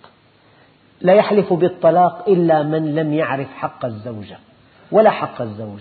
لا 1.01 1.15
يحلف 1.15 1.53
بالطلاق 1.53 2.29
إلا 2.29 2.63
من 2.63 2.95
لم 2.95 3.15
يعرف 3.15 3.49
حق 3.55 3.85
الزوجة 3.85 4.39
ولا 4.93 5.11
حق 5.11 5.43
الزوج 5.43 5.81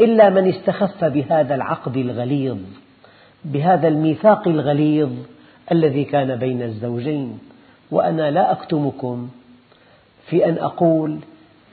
إلا 0.00 0.30
من 0.30 0.48
استخف 0.48 1.04
بهذا 1.04 1.54
العقد 1.54 1.96
الغليظ 1.96 2.58
بهذا 3.44 3.88
الميثاق 3.88 4.48
الغليظ 4.48 5.10
الذي 5.72 6.04
كان 6.04 6.36
بين 6.36 6.62
الزوجين. 6.62 7.38
وأنا 7.90 8.30
لا 8.30 8.52
أكتمكم 8.52 9.28
في 10.26 10.48
أن 10.48 10.58
أقول 10.58 11.18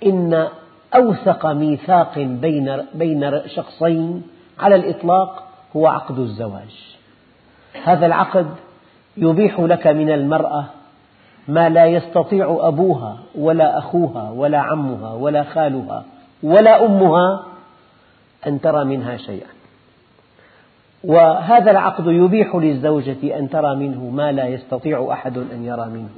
إن 0.05 0.47
أوثق 0.95 1.45
ميثاق 1.45 2.19
بين 2.19 2.77
بين 2.93 3.41
شخصين 3.47 4.23
على 4.59 4.75
الإطلاق 4.75 5.43
هو 5.75 5.87
عقد 5.87 6.19
الزواج. 6.19 6.95
هذا 7.83 8.05
العقد 8.05 8.47
يبيح 9.17 9.59
لك 9.59 9.87
من 9.87 10.11
المرأة 10.11 10.65
ما 11.49 11.69
لا 11.69 11.85
يستطيع 11.85 12.57
أبوها 12.61 13.17
ولا 13.35 13.77
أخوها 13.77 14.31
ولا 14.31 14.57
عمها 14.57 15.13
ولا 15.13 15.43
خالها 15.43 16.03
ولا 16.43 16.85
أمها 16.85 17.43
أن 18.47 18.61
ترى 18.61 18.85
منها 18.85 19.17
شيئا. 19.17 19.47
وهذا 21.03 21.71
العقد 21.71 22.07
يبيح 22.07 22.55
للزوجة 22.55 23.39
أن 23.39 23.49
ترى 23.49 23.75
منه 23.75 24.09
ما 24.09 24.31
لا 24.31 24.47
يستطيع 24.47 25.09
أحد 25.11 25.37
أن 25.37 25.65
يرى 25.65 25.85
منه. 25.85 26.09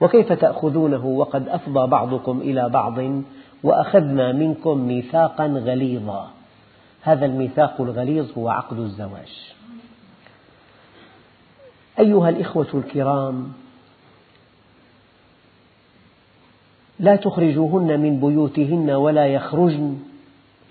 وكيف 0.00 0.32
تأخذونه 0.32 1.06
وقد 1.06 1.48
أفضى 1.48 1.86
بعضكم 1.86 2.40
إلى 2.40 2.68
بعض 2.68 2.98
وأخذنا 3.62 4.32
منكم 4.32 4.78
ميثاقا 4.78 5.46
غليظا. 5.46 6.28
هذا 7.02 7.26
الميثاق 7.26 7.80
الغليظ 7.80 8.38
هو 8.38 8.48
عقد 8.48 8.78
الزواج. 8.78 9.54
أيها 11.98 12.28
الإخوة 12.28 12.66
الكرام 12.74 13.52
لا 17.00 17.16
تخرجوهن 17.16 18.00
من 18.00 18.20
بيوتهن 18.20 18.90
ولا 18.90 19.26
يخرجن 19.26 19.98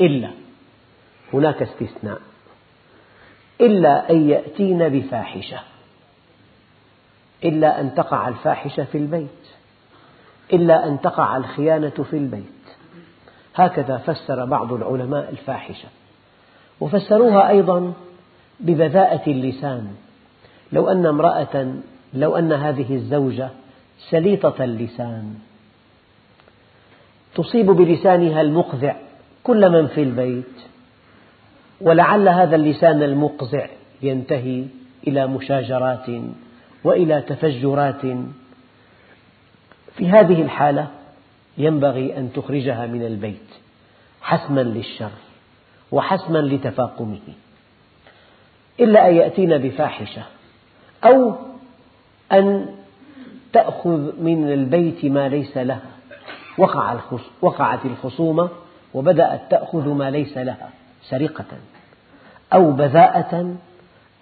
إلا 0.01 0.29
هناك 1.33 1.61
استثناء 1.61 2.19
إلا 3.61 4.09
أن 4.09 4.29
يأتين 4.29 4.89
بفاحشة 4.89 5.59
إلا 7.43 7.81
أن 7.81 7.95
تقع 7.95 8.27
الفاحشة 8.27 8.83
في 8.83 8.97
البيت 8.97 9.29
إلا 10.53 10.87
أن 10.87 11.01
تقع 11.01 11.37
الخيانة 11.37 11.89
في 11.89 12.17
البيت. 12.17 12.43
هكذا 13.55 13.97
فسر 13.97 14.45
بعض 14.45 14.73
العلماء 14.73 15.29
الفاحشة 15.29 15.87
وفسروها 16.79 17.49
أيضا 17.49 17.93
ببذاءة 18.59 19.29
اللسان. 19.29 19.95
لو 20.71 20.89
أن 20.89 21.05
امرأة 21.05 21.73
لو 22.13 22.35
أن 22.35 22.53
هذه 22.53 22.95
الزوجة 22.95 23.49
سليطة 24.09 24.63
اللسان 24.63 25.35
تصيب 27.35 27.65
بلسانها 27.65 28.41
المقذع 28.41 28.95
كل 29.43 29.69
من 29.69 29.87
في 29.87 30.03
البيت 30.03 30.69
ولعل 31.81 32.29
هذا 32.29 32.55
اللسان 32.55 33.03
المقزع 33.03 33.67
ينتهي 34.01 34.65
إلى 35.07 35.27
مشاجرات 35.27 36.05
وإلى 36.83 37.21
تفجرات. 37.21 38.01
في 39.97 40.09
هذه 40.09 40.41
الحالة 40.41 40.87
ينبغي 41.57 42.17
أن 42.17 42.33
تخرجها 42.33 42.85
من 42.85 43.05
البيت 43.05 43.49
حسما 44.21 44.61
للشر 44.61 45.11
وحسما 45.91 46.37
لتفاقمه 46.37 47.19
إلا 48.79 49.09
أن 49.09 49.15
يأتين 49.15 49.57
بفاحشة 49.57 50.23
أو 51.03 51.35
أن 52.31 52.75
تأخذ 53.53 54.21
من 54.21 54.51
البيت 54.51 55.05
ما 55.05 55.29
ليس 55.29 55.57
لها. 55.57 55.98
وقعت 57.41 57.85
الخصومة 57.85 58.49
وبدأت 58.93 59.41
تأخذ 59.51 59.89
ما 59.89 60.11
ليس 60.11 60.37
لها 60.37 60.69
سرقة 61.03 61.45
أو 62.53 62.71
بذاءة 62.71 63.55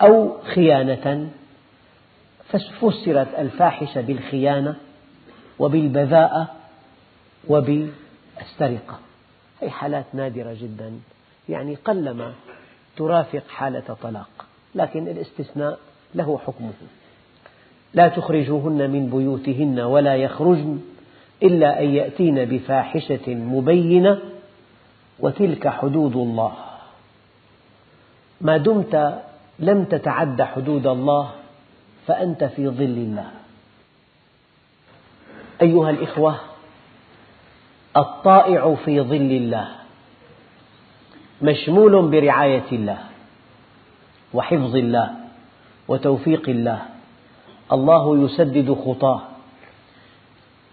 أو 0.01 0.41
خيانة. 0.41 1.29
فسرت 2.49 3.27
الفاحشة 3.37 4.01
بالخيانة 4.01 4.75
وبالبذاءة 5.59 6.47
وبالسرقة. 7.47 8.99
هذه 9.61 9.69
حالات 9.69 10.05
نادرة 10.13 10.57
جدا. 10.61 10.99
يعني 11.49 11.75
قلما 11.75 12.33
ترافق 12.97 13.43
حالة 13.49 13.95
طلاق 14.01 14.45
لكن 14.75 15.07
الاستثناء 15.07 15.79
له 16.15 16.37
حكمه. 16.37 16.73
لا 17.93 18.07
تخرجوهن 18.07 18.89
من 18.89 19.09
بيوتهن 19.09 19.79
ولا 19.79 20.15
يخرجن 20.15 20.79
إلا 21.43 21.81
أن 21.81 21.89
يأتين 21.89 22.45
بفاحشة 22.45 23.35
مبينة 23.35 24.19
وتلك 25.19 25.67
حدود 25.67 26.15
الله. 26.15 26.53
ما 28.41 28.57
دمت 28.57 29.23
لم 29.59 29.83
تتعد 29.83 30.41
حدود 30.41 30.87
الله 30.87 31.31
فأنت 32.07 32.43
في 32.43 32.67
ظل 32.67 32.83
الله. 32.83 33.31
أيها 35.61 35.89
الإخوة 35.89 36.35
الطائع 37.97 38.75
في 38.85 39.01
ظل 39.01 39.31
الله 39.31 39.67
مشمول 41.41 42.07
برعاية 42.07 42.71
الله 42.71 42.97
وحفظ 44.33 44.75
الله 44.75 45.15
وتوفيق 45.87 46.49
الله. 46.49 46.81
الله 47.71 48.23
يسدد 48.25 48.73
خطاه. 48.85 49.21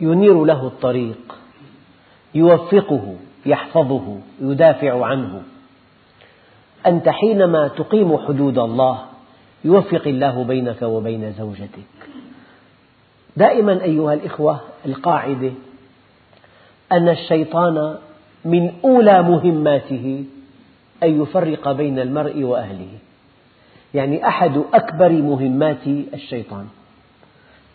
ينير 0.00 0.44
له 0.44 0.66
الطريق 0.66 1.38
يوفقه 2.34 3.14
يحفظه 3.46 4.18
يدافع 4.40 5.06
عنه. 5.06 5.42
أنت 6.86 7.08
حينما 7.08 7.68
تقيم 7.68 8.18
حدود 8.18 8.58
الله 8.58 9.04
يوفق 9.64 10.02
الله 10.06 10.44
بينك 10.44 10.82
وبين 10.82 11.32
زوجتك. 11.32 11.86
دائما 13.36 13.82
أيها 13.82 14.14
الإخوة 14.14 14.60
القاعدة 14.86 15.52
أن 16.92 17.08
الشيطان 17.08 17.96
من 18.44 18.72
أولى 18.84 19.22
مهماته 19.22 20.24
أن 21.02 21.22
يفرق 21.22 21.72
بين 21.72 21.98
المرء 21.98 22.42
وأهله. 22.42 22.98
يعني 23.94 24.28
أحد 24.28 24.62
أكبر 24.74 25.12
مهمات 25.12 25.86
الشيطان. 25.86 26.66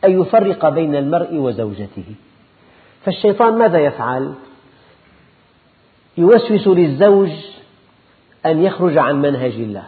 أن 0.05 0.21
يفرق 0.21 0.69
بين 0.69 0.95
المرء 0.95 1.35
وزوجته. 1.35 2.03
فالشيطان 3.05 3.57
ماذا 3.57 3.77
يفعل؟ 3.79 4.33
يوسوس 6.17 6.67
للزوج 6.67 7.31
أن 8.45 8.63
يخرج 8.63 8.97
عن 8.97 9.21
منهج 9.21 9.53
الله 9.53 9.83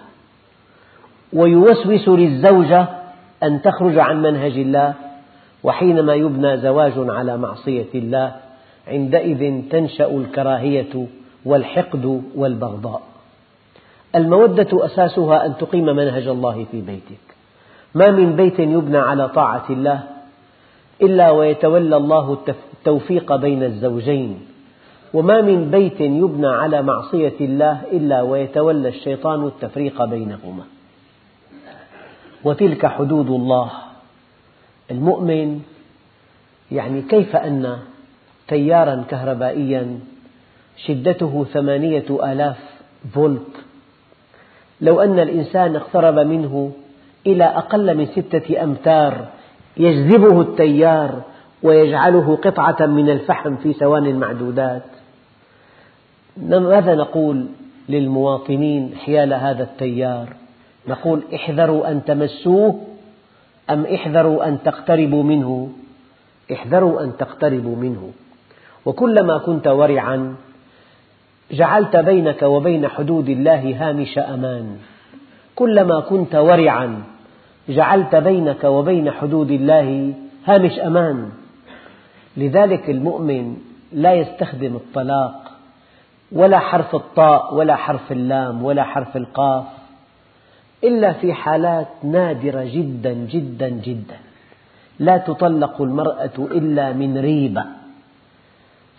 ويوسوس 1.34 2.08
للزوجة 2.08 2.88
أن 3.44 3.62
تخرج 3.62 3.98
عن 3.98 4.22
منهج 4.22 4.58
الله 4.58 4.94
وحينما 5.64 6.14
يبنى 6.14 6.58
زواج 6.58 6.94
على 6.98 7.38
معصية 7.38 7.90
الله 7.96 8.36
عندئذ 8.88 9.70
تنشأ 9.70 10.08
الكراهية 10.08 11.08
والحقد 11.46 12.24
والبغضاء. 12.36 13.02
المودة 14.16 14.86
أساسها 14.86 15.46
أن 15.46 15.58
تقيم 15.58 15.86
منهج 15.86 16.28
الله 16.28 16.66
في 16.72 16.82
بيتك. 16.82 17.31
ما 17.96 18.12
من 18.12 18.36
بيت 18.36 18.60
يبنى 18.60 18.98
على 18.98 19.30
طاعة 19.30 19.66
الله 19.70 20.04
إلا 21.02 21.32
ويتولى 21.32 21.98
الله 21.98 22.38
التوفيق 22.74 23.36
بين 23.36 23.64
الزوجين 23.64 24.40
وما 25.14 25.42
من 25.42 25.72
بيت 25.72 26.02
يبنى 26.02 26.48
على 26.48 26.82
معصية 26.82 27.34
الله 27.42 27.82
إلا 27.92 28.22
ويتولى 28.22 28.90
الشيطان 28.90 29.46
التفريق 29.48 30.06
بينهما. 30.06 30.64
وتلك 32.44 32.86
حدود 32.86 33.30
الله. 33.30 33.72
المؤمن 34.92 35.62
يعني 36.72 37.02
كيف 37.02 37.36
أن 37.36 37.78
تيارا 38.48 39.04
كهربائيا 39.10 40.00
شدته 40.86 41.46
ثمانية 41.54 42.06
آلاف 42.10 42.60
فولت؟ 43.14 43.56
لو 44.82 45.02
أن 45.02 45.20
الإنسان 45.20 45.76
اقترب 45.76 46.20
منه 46.20 46.72
إلى 47.28 47.44
أقل 47.44 47.98
من 47.98 48.06
ستة 48.06 48.64
أمتار. 48.64 49.28
يجذبه 49.78 50.42
التيار 50.42 51.22
ويجعله 51.64 52.36
قطعة 52.36 52.86
من 52.86 53.10
الفحم 53.10 53.56
في 53.56 53.74
ثوان 53.74 54.16
معدودات. 54.16 54.84
ماذا 56.38 56.96
نقول 56.96 57.46
للمواطنين 57.90 58.96
حيال 58.96 59.34
هذا 59.34 59.64
التيار؟ 59.64 60.34
نقول 60.88 61.22
احذروا 61.36 61.92
أن 61.92 62.04
تمسوه 62.06 62.82
أم 63.70 63.86
احذروا 63.86 64.48
أن 64.48 64.64
تقتربوا 64.64 65.24
منه؟ 65.24 65.70
احذروا 66.54 67.04
أن 67.04 67.18
تقتربوا 67.18 67.76
منه. 67.76 68.12
وكلما 68.86 69.38
كنت 69.38 69.68
ورعا 69.68 70.36
جعلت 71.52 71.96
بينك 71.96 72.44
وبين 72.44 72.88
حدود 72.88 73.30
الله 73.30 73.76
هامش 73.80 74.18
أمان. 74.18 74.78
كلما 75.62 76.00
كنت 76.00 76.36
ورعا 76.36 77.04
جعلت 77.70 78.16
بينك 78.16 78.64
وبين 78.64 79.12
حدود 79.12 79.52
الله 79.52 80.14
هامش 80.46 80.80
أمان. 80.80 81.30
لذلك 82.38 82.90
المؤمن 82.90 83.58
لا 83.94 84.14
يستخدم 84.14 84.76
الطلاق 84.76 85.52
ولا 86.32 86.60
حرف 86.60 86.96
الطاء 86.96 87.56
ولا 87.56 87.76
حرف 87.76 88.12
اللام 88.12 88.64
ولا 88.64 88.84
حرف 88.84 89.18
القاف 89.18 89.66
إلا 90.84 91.14
في 91.14 91.34
حالات 91.34 91.88
نادرة 92.04 92.64
جدا 92.64 93.14
جدا 93.14 93.70
جدا. 93.70 94.18
لا 95.00 95.18
تطلق 95.18 95.82
المرأة 95.82 96.38
إلا 96.38 96.94
من 96.94 97.18
ريبة. 97.18 97.66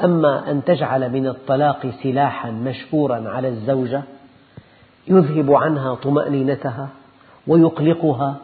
أما 0.04 0.50
أن 0.50 0.64
تجعل 0.64 1.10
من 1.12 1.26
الطلاق 1.26 1.90
سلاحا 2.02 2.50
مشكورا 2.50 3.28
على 3.28 3.48
الزوجة 3.48 4.02
يذهب 5.08 5.52
عنها 5.52 5.94
طمأنينتها 5.94 6.88
ويقلقها 7.46 8.36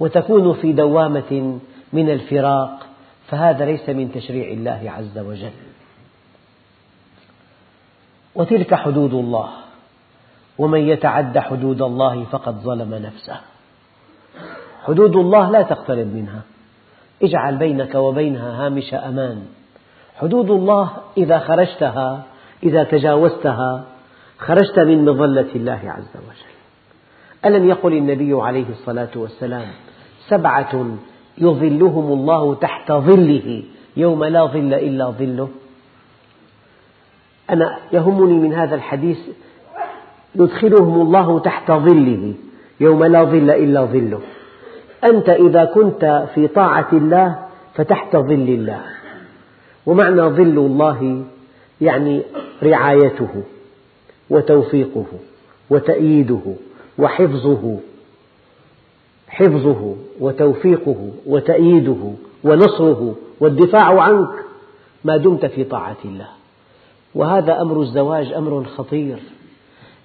وتكون 0.00 0.52
في 0.54 0.72
دوامة 0.72 1.58
من 1.92 2.10
الفراق 2.10 2.86
فهذا 3.28 3.64
ليس 3.64 3.88
من 3.88 4.12
تشريع 4.12 4.52
الله 4.52 4.90
عز 4.90 5.18
وجل. 5.18 5.52
وتلك 8.34 8.74
حدود 8.74 9.14
الله 9.14 9.48
ومن 10.58 10.80
يتعد 10.80 11.38
حدود 11.38 11.82
الله 11.82 12.24
فقد 12.24 12.54
ظلم 12.54 12.94
نفسه. 12.94 13.40
حدود 14.84 15.16
الله 15.16 15.50
لا 15.50 15.62
تقترب 15.62 16.06
منها. 16.14 16.42
اجعل 17.22 17.56
بينك 17.56 17.94
وبينها 17.94 18.66
هامش 18.66 18.94
أمان. 18.94 19.46
حدود 20.16 20.50
الله 20.50 20.90
إذا 21.16 21.38
خرجتها 21.38 22.22
إذا 22.62 22.84
تجاوزتها 22.84 23.84
خرجت 24.42 24.78
من 24.78 25.04
مظلة 25.04 25.50
الله 25.54 25.80
عز 25.84 26.12
وجل. 26.14 26.52
ألم 27.44 27.68
يقل 27.68 27.92
النبي 27.92 28.32
عليه 28.34 28.68
الصلاة 28.70 29.10
والسلام 29.16 29.68
سبعة 30.28 30.86
يظلهم 31.38 32.12
الله 32.12 32.54
تحت 32.54 32.92
ظله 32.92 33.62
يوم 33.96 34.24
لا 34.24 34.44
ظل 34.44 34.74
إلا 34.74 35.10
ظله؟ 35.10 35.48
أنا 37.50 37.78
يهمني 37.92 38.32
من 38.34 38.54
هذا 38.54 38.74
الحديث 38.74 39.18
يدخلهم 40.34 41.00
الله 41.00 41.38
تحت 41.38 41.70
ظله 41.70 42.34
يوم 42.80 43.04
لا 43.04 43.24
ظل 43.24 43.50
إلا 43.50 43.84
ظله. 43.84 44.20
أنت 45.04 45.28
إذا 45.28 45.64
كنت 45.64 46.28
في 46.34 46.48
طاعة 46.48 46.88
الله 46.92 47.38
فتحت 47.74 48.16
ظل 48.16 48.48
الله. 48.48 48.80
ومعنى 49.86 50.22
ظل 50.22 50.58
الله 50.58 51.24
يعني 51.80 52.22
رعايته. 52.62 53.42
وتوفيقه 54.30 55.06
وتأييده 55.70 56.54
وحفظه 56.98 57.78
حفظه 59.28 59.96
وتوفيقه 60.20 61.10
وتأييده 61.26 62.12
ونصره 62.44 63.14
والدفاع 63.40 64.00
عنك 64.00 64.28
ما 65.04 65.16
دمت 65.16 65.46
في 65.46 65.64
طاعة 65.64 65.96
الله. 66.04 66.28
وهذا 67.14 67.60
أمر 67.60 67.80
الزواج 67.80 68.32
أمر 68.32 68.64
خطير. 68.64 69.18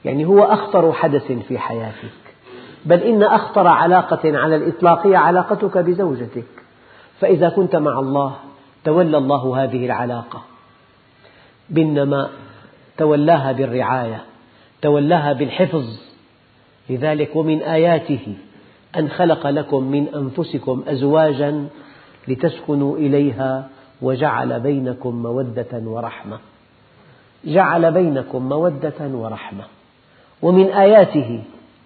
يعني 0.05 0.25
هو 0.25 0.43
أخطر 0.43 0.93
حدث 0.93 1.31
في 1.31 1.59
حياتك. 1.59 2.17
بل 2.85 2.99
إن 2.99 3.23
أخطر 3.23 3.67
علاقة 3.67 4.37
على 4.37 4.55
الإطلاق 4.55 5.07
هي 5.07 5.15
علاقتك 5.15 5.77
بزوجتك. 5.77 6.45
فإذا 7.19 7.49
كنت 7.49 7.75
مع 7.75 7.99
الله 7.99 8.35
تولى 8.83 9.17
الله 9.17 9.63
هذه 9.63 9.85
العلاقة 9.85 10.41
بالنماء. 11.69 12.31
تولاها 12.97 13.51
بالرعاية 13.51 14.23
تولاها 14.81 15.33
بالحفظ. 15.33 15.99
لذلك 16.89 17.35
ومن 17.35 17.61
آياته 17.61 18.35
أن 18.97 19.09
خلق 19.09 19.47
لكم 19.47 19.83
من 19.83 20.07
أنفسكم 20.15 20.83
أزواجا 20.87 21.67
لتسكنوا 22.27 22.97
إليها 22.97 23.69
وجعل 24.01 24.59
بينكم 24.59 25.23
مودة 25.23 25.67
ورحمة. 25.73 26.39
جعل 27.45 27.91
بينكم 27.91 28.49
مودة 28.49 28.99
ورحمة. 28.99 29.63
ومن 30.41 30.67
آياته 30.69 31.43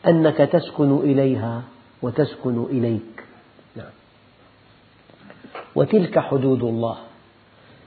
أنك 0.08 0.38
تسكن 0.38 0.98
إليها 0.98 1.62
وتسكن 2.02 2.66
إليك. 2.70 3.24
نعم. 3.76 3.94
وتلك 5.76 6.20
حدود 6.20 6.64
الله. 6.64 6.98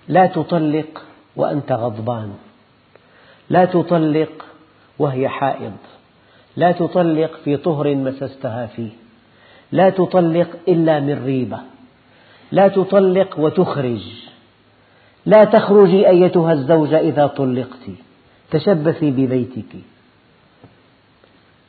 لا 0.08 0.26
تطلق 0.26 1.02
وأنت 1.36 1.72
غضبان. 1.72 2.34
لا 3.50 3.64
تطلق 3.64 4.44
وهي 4.98 5.28
حائض. 5.28 5.76
لا 6.56 6.72
تطلق 6.72 7.30
في 7.44 7.56
طهر 7.56 7.94
مسستها 7.94 8.66
فيه. 8.66 8.90
لا 9.72 9.90
تطلق 9.90 10.48
إلا 10.68 11.00
من 11.00 11.24
ريبة. 11.24 11.58
لا 12.52 12.68
تطلق 12.68 13.38
وتخرج. 13.38 14.02
لا 15.26 15.44
تخرجي 15.44 16.08
أيتها 16.08 16.52
الزوجة 16.52 16.98
إذا 16.98 17.26
طلقت 17.26 17.84
تشبثي 18.50 19.10
ببيتك. 19.10 19.76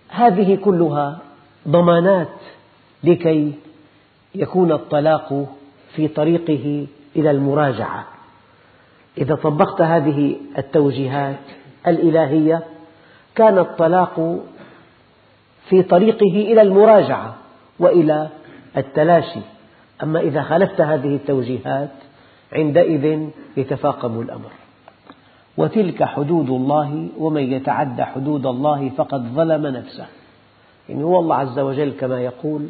هذه 0.10 0.56
كلها 0.56 1.20
ضمانات 1.68 2.38
لكي 3.04 3.54
يكون 4.36 4.72
الطلاق 4.72 5.56
في 5.96 6.08
طريقه 6.08 6.88
إلى 7.16 7.32
المراجعة. 7.32 8.06
إذا 9.18 9.36
طبقت 9.36 9.82
هذه 9.82 10.36
التوجيهات 10.58 11.40
الإلهية 11.88 12.64
كان 13.36 13.58
الطلاق 13.58 14.40
في 15.70 15.84
طريقه 15.84 16.36
إلى 16.52 16.62
المراجعة 16.62 17.36
وإلى 17.80 18.30
التلاشي. 18.78 19.40
أما 20.04 20.20
إذا 20.20 20.42
خالفت 20.42 20.82
هذه 20.82 21.16
التوجيهات 21.16 21.92
عندئذ 22.54 23.30
يتفاقم 23.58 24.22
الأمر. 24.22 24.52
وتلك 25.58 26.04
حدود 26.04 26.50
الله 26.50 27.08
ومن 27.18 27.54
يتعد 27.54 28.02
حدود 28.02 28.46
الله 28.46 28.90
فقد 28.90 29.24
ظلم 29.34 29.68
نفسه. 29.68 30.06
يعني 30.90 31.04
هو 31.04 31.20
الله 31.20 31.36
عز 31.36 31.60
وجل 31.60 31.92
كما 32.00 32.22
يقول 32.22 32.68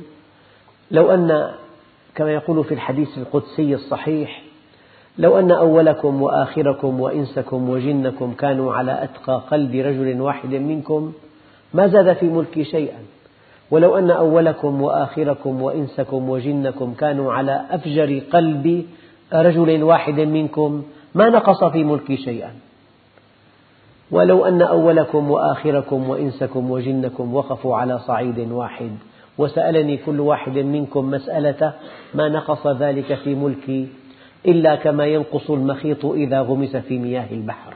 لو 0.92 1.12
أن 1.12 1.52
كما 2.16 2.34
يقول 2.34 2.64
في 2.64 2.74
الحديث 2.74 3.18
القدسي 3.18 3.74
الصحيح 3.74 4.42
لو 5.18 5.40
أن 5.40 5.52
أولكم 5.52 6.22
وآخركم 6.22 7.00
وإنسكم 7.00 7.70
وجنكم 7.70 8.34
كانوا 8.34 8.74
على 8.74 9.04
أتقى 9.04 9.42
قلب 9.52 9.76
رجل 9.76 10.22
واحد 10.22 10.54
منكم 10.54 11.14
ما 11.74 11.88
زاد 11.88 12.14
في 12.14 12.26
ملكي 12.26 12.64
شيئا. 12.64 12.98
ولو 13.72 13.98
أن 13.98 14.12
أولكم 14.12 14.82
وآخركم 14.82 15.62
وإنسكم 15.62 16.30
وجنكم 16.30 16.94
كانوا 16.94 17.34
على 17.34 17.66
أفجر 17.72 18.22
قلب 18.34 18.86
رجل 19.34 19.84
واحد 19.84 20.20
منكم 20.20 20.84
ما 21.16 21.30
نقص 21.30 21.64
في 21.64 21.84
ملكي 21.84 22.18
شيئا. 22.18 22.52
ولو 24.12 24.46
أن 24.46 24.62
أولكم 24.62 25.32
وآخركم 25.32 26.10
وإنسكم 26.10 26.72
وجنكم 26.72 27.36
وقفوا 27.36 27.76
على 27.76 28.00
صعيد 28.00 28.40
واحد 28.52 28.92
وسألني 29.38 29.98
كل 29.98 30.20
واحد 30.20 30.58
منكم 30.58 31.12
مسألة 31.12 31.74
ما 32.14 32.30
نقص 32.30 32.68
ذلك 32.68 33.14
في 33.14 33.36
ملكي 33.36 33.88
إلا 34.48 34.76
كما 34.76 35.06
ينقص 35.06 35.52
المخيط 35.52 36.06
إذا 36.06 36.42
غمس 36.42 36.76
في 36.76 37.00
مياه 37.00 37.28
البحر. 37.32 37.74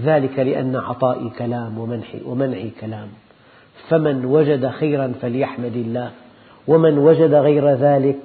ذلك 0.00 0.38
لأن 0.38 0.76
عطائي 0.76 1.30
كلام 1.38 1.78
ومنحي 1.78 2.20
ومنعي 2.24 2.70
كلام. 2.80 3.08
فمن 3.88 4.24
وجد 4.24 4.68
خيرا 4.68 5.12
فليحمد 5.20 5.76
الله 5.76 6.10
ومن 6.68 6.98
وجد 6.98 7.34
غير 7.34 7.70
ذلك 7.70 8.20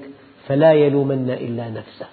فلا 0.48 0.74
يلومن 0.74 1.30
إلا 1.30 1.69
نفسه. 1.69 2.06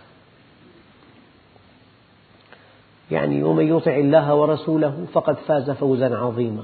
يعني 3.11 3.43
ومن 3.43 3.77
يطع 3.77 3.97
الله 3.97 4.35
ورسوله 4.35 5.05
فقد 5.13 5.37
فاز 5.37 5.71
فوزا 5.71 6.17
عظيما. 6.17 6.63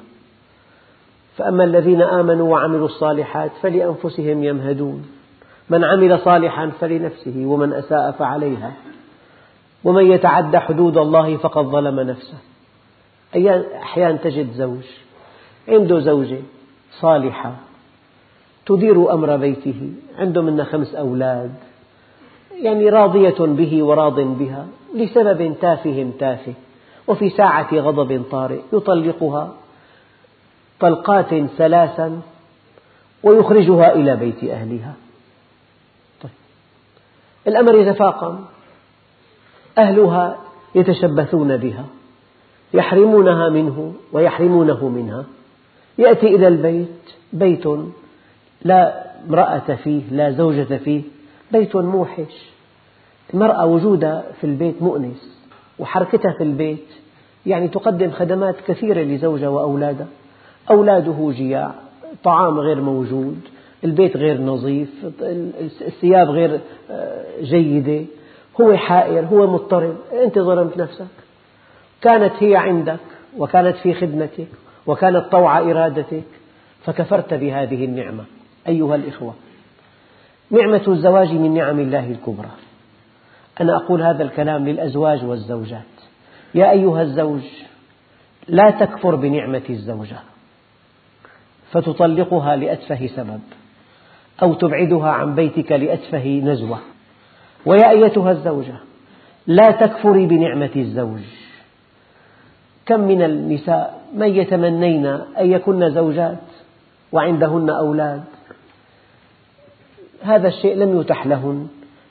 فأما 1.37 1.65
الذين 1.65 2.03
آمنوا 2.03 2.53
وعملوا 2.53 2.87
الصالحات 2.87 3.51
فلأنفسهم 3.63 4.45
يمهدون. 4.45 5.07
من 5.71 5.85
عمل 5.85 6.19
صالحا 6.19 6.71
فلنفسه 6.81 7.43
ومن 7.47 7.73
أساء 7.73 8.11
فعليها 8.11 8.73
ومن 9.85 10.13
يتعد 10.13 10.57
حدود 10.57 10.99
الله 10.99 11.37
فقد 11.37 11.65
ظلم 11.65 12.01
نفسه 12.01 12.39
أحيانا 13.83 14.17
تجد 14.17 14.53
زوج 14.53 14.85
عنده 15.69 16.01
زوجة 16.01 16.41
صالحة 17.01 17.55
تدير 18.67 19.15
أمر 19.15 19.37
بيته 19.37 19.93
عنده 20.19 20.43
منها 20.43 20.65
خمس 20.65 20.95
أولاد 20.95 21.55
يعني 22.63 22.89
راضية 22.89 23.35
به 23.39 23.83
وراض 23.83 24.21
بها 24.21 24.67
لسبب 24.95 25.55
تافه 25.61 26.11
تافه 26.19 26.53
وفي 27.07 27.31
ساعة 27.31 27.75
غضب 27.75 28.23
طارئ 28.31 28.61
يطلقها 28.73 29.55
طلقات 30.81 31.35
ثلاثا 31.59 32.21
ويخرجها 33.23 33.95
إلى 33.95 34.17
بيت 34.17 34.45
أهلها. 34.45 34.95
الأمر 37.47 37.75
يتفاقم. 37.75 38.39
أهلها 39.79 40.39
يتشبثون 40.75 41.57
بها 41.57 41.85
يحرمونها 42.75 43.49
منه 43.49 43.93
ويحرمونه 44.13 44.89
منها. 44.89 45.25
يأتي 45.99 46.27
إلى 46.27 46.49
البيت 46.49 47.11
بيت 47.33 47.65
لا 48.63 49.05
امرأة 49.29 49.77
فيه 49.85 50.03
لا 50.11 50.31
زوجة 50.31 50.77
فيه 50.77 51.03
بيت 51.53 51.77
موحش. 51.77 52.53
المرأة 53.35 53.67
وجودها 53.67 54.25
في 54.41 54.47
البيت 54.47 54.83
مؤنس 54.83 55.39
وحركتها 55.79 56.33
في 56.33 56.45
البيت 56.45 56.87
يعني 57.47 57.69
تقدم 57.69 58.11
خدمات 58.11 58.57
كثيرة 58.67 59.01
لزوجها 59.01 59.49
وأولادها 59.49 60.07
أولاده 60.71 61.33
جياع 61.37 61.75
طعام 62.25 62.61
غير 62.61 62.81
موجود. 62.81 63.41
البيت 63.85 64.17
غير 64.17 64.41
نظيف 64.41 64.89
الثياب 65.81 66.29
غير 66.29 66.61
آه، 66.91 67.25
جيدة 67.43 68.05
هو 68.61 68.77
حائر 68.77 69.25
هو 69.27 69.53
مضطرب. 69.53 69.97
أنت 70.13 70.39
ظلمت 70.39 70.77
نفسك. 70.77 71.07
كانت 72.03 72.33
هي 72.41 72.57
عندك 72.57 73.01
وكانت 73.37 73.77
في 73.77 73.95
خدمتك 73.95 74.49
وكانت 74.87 75.25
طوع 75.33 75.59
إرادتك 75.59 76.25
فكفرت 76.85 77.35
بهذه 77.35 77.85
النعمة. 77.85 78.25
أيها 78.69 78.95
الإخوة 78.95 79.35
نعمة 80.51 80.83
الزواج 80.89 81.33
من 81.33 81.55
نعم 81.55 81.81
الله 81.81 82.11
الكبرى. 82.11 82.51
أنا 83.61 83.77
أقول 83.77 84.03
هذا 84.03 84.23
الكلام 84.23 84.69
للأزواج 84.69 85.25
والزوجات. 85.25 85.83
يا 86.55 86.71
أيها 86.71 87.03
الزوج 87.03 87.43
لا 88.49 88.71
تكفر 88.71 89.15
بنعمة 89.15 89.63
الزوجة 89.71 90.19
فتطلقها 91.71 92.57
لأتفه 92.57 93.07
سبب. 93.07 93.41
أو 94.43 94.55
تبعدها 94.55 95.09
عن 95.09 95.35
بيتك 95.35 95.73
لأتفه 95.73 96.43
نزوة. 96.45 96.79
ويا 97.67 97.91
أيتها 97.91 98.31
الزوجة 98.31 98.75
لا 99.47 99.71
تكفري 99.71 100.27
بنعمة 100.27 100.71
الزوج. 100.77 101.21
كم 102.87 103.01
من 103.01 103.23
النساء 103.23 104.03
من 104.15 104.29
يتمنين 104.29 105.07
أن 105.07 105.51
يكن 105.53 105.91
زوجات 105.91 106.39
وعندهن 107.13 107.71
أولاد؟ 107.71 108.23
هذا 110.23 110.49
الشيء 110.49 110.77
لم 110.77 111.01
يتح 111.01 111.27
لهن. 111.27 111.67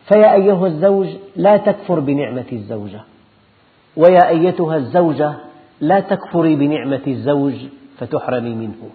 فيا 0.07 0.33
أيها 0.33 0.67
الزوج 0.67 1.07
لا 1.35 1.57
تكفر 1.57 1.99
بنعمة 1.99 2.45
الزوجة 2.51 3.01
ويا 3.97 4.27
أيتها 4.27 4.77
الزوجة 4.77 5.33
لا 5.81 5.99
تكفري 5.99 6.55
بنعمة 6.55 7.01
الزوج 7.07 7.53
فتحرمي 7.97 8.55
منه. 8.55 8.89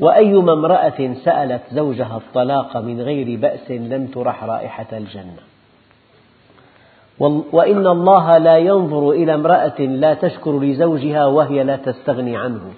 وأيما 0.00 0.52
امرأة 0.52 1.14
سألت 1.24 1.62
زوجها 1.72 2.16
الطلاق 2.16 2.76
من 2.76 3.00
غير 3.00 3.38
بأس 3.38 3.70
لم 3.70 4.06
ترح 4.06 4.44
رائحة 4.44 4.86
الجنة. 4.92 5.42
وإن 7.52 7.86
الله 7.86 8.38
لا 8.38 8.58
ينظر 8.58 9.10
إلى 9.10 9.34
امرأة 9.34 9.80
لا 9.80 10.14
تشكر 10.14 10.60
لزوجها 10.60 11.26
وهي 11.26 11.64
لا 11.64 11.76
تستغني 11.76 12.36
عنه. 12.36 12.72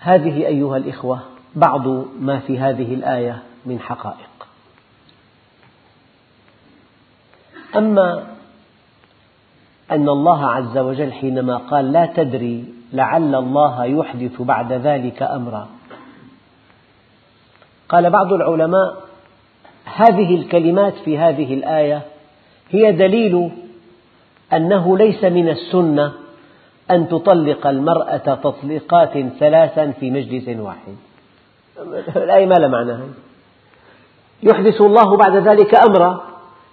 هذه 0.00 0.46
أيها 0.46 0.76
الإخوة 0.76 1.20
بعض 1.54 1.88
ما 2.20 2.38
في 2.38 2.58
هذه 2.58 2.94
الآية 2.94 3.42
من 3.66 3.80
حقائق. 3.80 4.46
أما 7.76 8.26
أن 9.90 10.08
الله 10.08 10.46
عز 10.46 10.78
وجل 10.78 11.12
حينما 11.12 11.56
قال 11.56 11.92
لا 11.92 12.06
تدري 12.06 12.64
لعل 12.94 13.34
الله 13.34 13.84
يحدث 13.84 14.42
بعد 14.42 14.72
ذلك 14.72 15.22
أمرا. 15.22 15.68
قال 17.88 18.10
بعض 18.10 18.32
العلماء 18.32 18.96
هذه 19.84 20.34
الكلمات 20.34 20.94
في 20.94 21.18
هذه 21.18 21.54
الآية 21.54 22.02
هي 22.70 22.92
دليل 22.92 23.50
أنه 24.52 24.98
ليس 24.98 25.24
من 25.24 25.48
السنة 25.48 26.12
أن 26.90 27.08
تطلق 27.08 27.66
المرأة 27.66 28.16
تطليقات 28.16 29.18
ثلاثا 29.38 29.90
في 29.90 30.10
مجلس 30.10 30.48
واحد. 30.48 30.96
الآية 32.16 32.46
ما 32.46 32.54
لها 32.54 32.68
معنى 32.68 32.98
يحدث 34.42 34.80
الله 34.80 35.16
بعد 35.16 35.36
ذلك 35.36 35.74
أمرا 35.74 36.20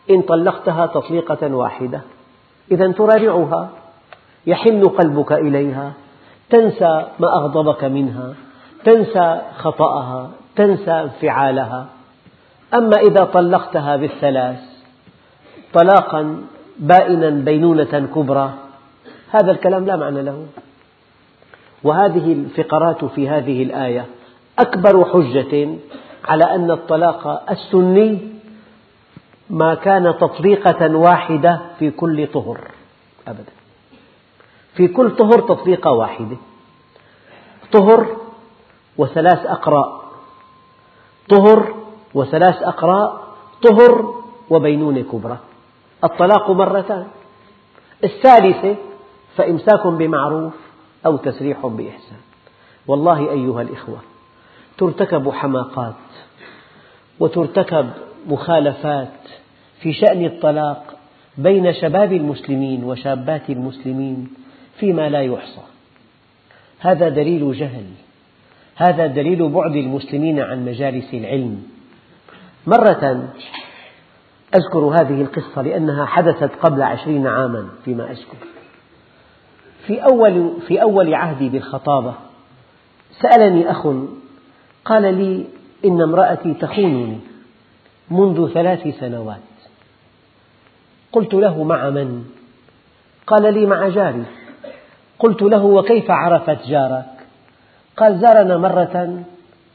إن 0.09 0.21
طلقتها 0.21 0.85
تطليقة 0.85 1.55
واحدة. 1.55 2.01
إذا 2.71 2.91
ترارعها 2.91 3.69
يحن 4.47 4.83
قلبك 4.83 5.31
إليها. 5.31 5.93
تنسى 6.51 7.07
ما 7.19 7.35
أغضبك 7.37 7.83
منها 7.83 8.33
تنسى 8.85 9.41
خطأها 9.57 10.29
تنسى 10.55 10.91
انفعالها. 10.91 11.85
أما 12.73 12.97
إذا 12.97 13.23
طلقتها 13.23 13.95
بالثلاث 13.95 14.59
طلاقا 15.73 16.43
بائنا 16.79 17.29
بينونة 17.29 18.09
كبرى 18.15 18.53
هذا 19.31 19.51
الكلام 19.51 19.85
لا 19.85 19.95
معنى 19.95 20.21
له. 20.21 20.45
وهذه 21.83 22.33
الفقرات 22.33 23.05
في 23.05 23.29
هذه 23.29 23.63
الآية 23.63 24.05
أكبر 24.59 25.05
حجة 25.05 25.69
على 26.25 26.43
أن 26.43 26.71
الطلاق 26.71 27.51
السني 27.51 28.19
ما 29.49 29.75
كان 29.75 30.13
تطبيقة 30.19 30.95
واحدة 30.95 31.59
في 31.79 31.91
كل 31.91 32.27
طهر 32.27 32.59
أبدا. 33.27 33.60
في 34.75 34.87
كل 34.87 35.15
طهر 35.15 35.41
تطبيقة 35.41 35.91
واحدة. 35.91 36.37
طهر 37.71 38.17
وثلاث 38.97 39.45
أقراء. 39.45 40.01
طهر 41.29 41.75
وثلاث 42.13 42.63
أقراء. 42.63 43.21
طهر 43.63 44.13
وبينونة 44.49 45.01
كبرى. 45.01 45.37
الطلاق 46.03 46.51
مرتان. 46.51 47.07
الثالثة 48.03 48.75
فإمساك 49.35 49.87
بمعروف 49.87 50.53
أو 51.05 51.17
تسريح 51.17 51.67
بإحسان. 51.67 52.19
والله 52.87 53.31
أيها 53.31 53.61
الإخوة 53.61 53.97
ترتكب 54.77 55.29
حماقات 55.29 55.93
وترتكب 57.19 57.89
مخالفات 58.27 59.19
في 59.81 59.93
شأن 59.93 60.25
الطلاق 60.25 60.95
بين 61.37 61.73
شباب 61.73 62.13
المسلمين 62.13 62.83
وشابات 62.83 63.49
المسلمين. 63.49 64.33
فيما 64.81 65.09
لا 65.09 65.21
يحصى. 65.21 65.61
هذا 66.79 67.09
دليل 67.09 67.53
جهل. 67.53 67.85
هذا 68.75 69.07
دليل 69.07 69.49
بعد 69.49 69.75
المسلمين 69.75 70.39
عن 70.39 70.65
مجالس 70.65 71.13
العلم. 71.13 71.63
مرة 72.67 73.29
أذكر 74.55 74.79
هذه 74.79 75.21
القصة 75.21 75.61
لأنها 75.61 76.05
حدثت 76.05 76.51
قبل 76.61 76.81
عشرين 76.81 77.27
عاما 77.27 77.69
فيما 77.85 78.11
أذكر. 78.11 78.37
في 79.87 80.03
أول, 80.03 80.61
في 80.67 80.81
أول 80.81 81.13
عهدي 81.13 81.49
بالخطابة 81.49 82.13
سألني 83.21 83.71
أخ 83.71 83.87
قال 84.85 85.13
لي 85.15 85.45
إن 85.85 86.01
امرأتي 86.01 86.53
تخونني 86.53 87.19
منذ 88.09 88.53
ثلاث 88.53 88.87
سنوات. 88.99 89.37
قلت 91.11 91.33
له 91.33 91.63
مع 91.63 91.89
من؟ 91.89 92.25
قال 93.27 93.53
لي 93.53 93.65
مع 93.65 93.89
جاري. 93.89 94.40
قلت 95.21 95.41
له 95.41 95.65
وكيف 95.65 96.11
عرفت 96.11 96.67
جارك؟ 96.67 97.05
قال 97.97 98.19
زارنا 98.19 98.57
مرة. 98.57 99.23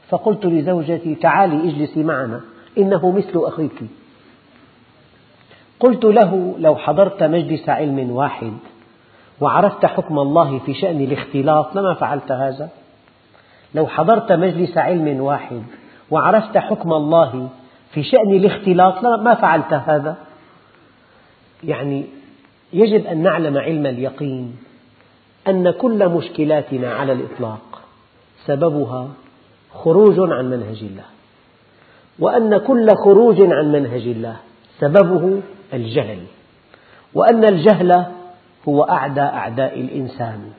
فقلت 0.09 0.45
لزوجتي 0.45 1.15
تعالي 1.15 1.69
اجلسي 1.69 2.03
معنا 2.03 2.41
إنه 2.77 3.11
مثل 3.11 3.31
أخيك. 3.35 3.83
قلت 5.79 6.05
له 6.05 6.55
لو 6.59 6.75
حضرت 6.75 7.23
مجلس 7.23 7.69
علم 7.69 8.11
واحد 8.11 8.53
وعرفت 9.41 9.85
حكم 9.85 10.19
الله 10.19 10.59
في 10.59 10.73
شأن 10.73 11.01
الاختلاط 11.01 11.75
لما 11.75 11.93
فعلت 11.93 12.31
هذا؟ 12.31 12.69
لو 13.75 13.87
حضرت 13.87 14.31
مجلس 14.31 14.77
علم 14.77 15.21
واحد 15.21 15.63
وعرفت 16.11 16.57
حكم 16.57 16.93
الله 16.93 17.49
في 17.91 18.03
شأن 18.03 18.31
الاختلاط 18.31 19.03
ما 19.03 19.35
فعلت 19.35 19.73
هذا؟ 19.73 20.15
يعني 21.63 22.05
يجب 22.73 23.05
أن 23.05 23.23
نعلم 23.23 23.57
علم 23.57 23.85
اليقين. 23.85 24.55
أن 25.49 25.71
كل 25.71 26.09
مشكلاتنا 26.09 26.93
على 26.93 27.11
الإطلاق. 27.11 27.81
سببها 28.45 29.07
خروج 29.73 30.15
عن 30.19 30.49
منهج 30.49 30.83
الله. 30.83 31.05
وأن 32.19 32.57
كل 32.57 32.87
خروج 33.05 33.41
عن 33.41 33.71
منهج 33.71 34.01
الله 34.01 34.35
سببه 34.79 35.41
الجهل. 35.73 36.19
وأن 37.13 37.45
الجهل 37.45 38.05
هو 38.67 38.83
أعدى 38.83 39.21
أعداء 39.21 39.81
الإنسان. 39.81 40.51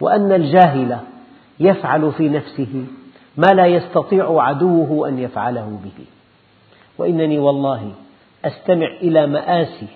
وأن 0.00 0.32
الجاهل 0.32 0.98
يفعل 1.60 2.12
في 2.12 2.28
نفسه 2.28 2.84
ما 3.36 3.46
لا 3.46 3.66
يستطيع 3.66 4.42
عدوه 4.42 5.08
أن 5.08 5.18
يفعله 5.18 5.78
به. 5.84 6.04
وإنني 6.98 7.38
والله 7.38 7.92
أستمع 8.44 8.86
إلى 9.02 9.26
مآسي 9.26 9.86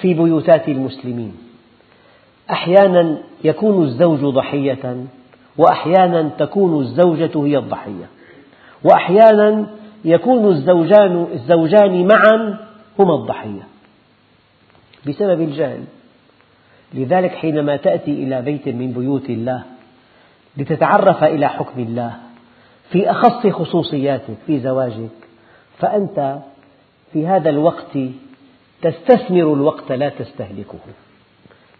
في 0.00 0.14
بيوتات 0.14 0.68
المسلمين. 0.68 1.51
أحيانا 2.50 3.18
يكون 3.44 3.84
الزوج 3.84 4.20
ضحية 4.34 5.04
وأحيانا 5.58 6.30
تكون 6.38 6.80
الزوجة 6.80 7.46
هي 7.46 7.58
الضحية. 7.58 8.08
وأحيانا 8.84 9.66
يكون 10.04 10.48
الزوجان, 10.48 11.26
الزوجان 11.32 12.06
معا 12.06 12.58
هما 12.98 13.14
الضحية. 13.14 13.62
بسبب 15.06 15.40
الجهل. 15.40 15.84
لذلك 16.94 17.30
حينما 17.30 17.76
تأتي 17.76 18.10
إلى 18.10 18.42
بيت 18.42 18.68
من 18.68 18.92
بيوت 18.92 19.30
الله 19.30 19.62
لتتعرف 20.56 21.24
إلى 21.24 21.48
حكم 21.48 21.80
الله 21.82 22.12
في 22.90 23.10
أخص 23.10 23.46
خصوصياتك 23.46 24.34
في 24.46 24.60
زواجك 24.60 25.10
فأنت 25.78 26.38
في 27.12 27.26
هذا 27.26 27.50
الوقت 27.50 27.98
تستثمر 28.82 29.52
الوقت 29.52 29.92
لا 29.92 30.08
تستهلكه. 30.08 30.78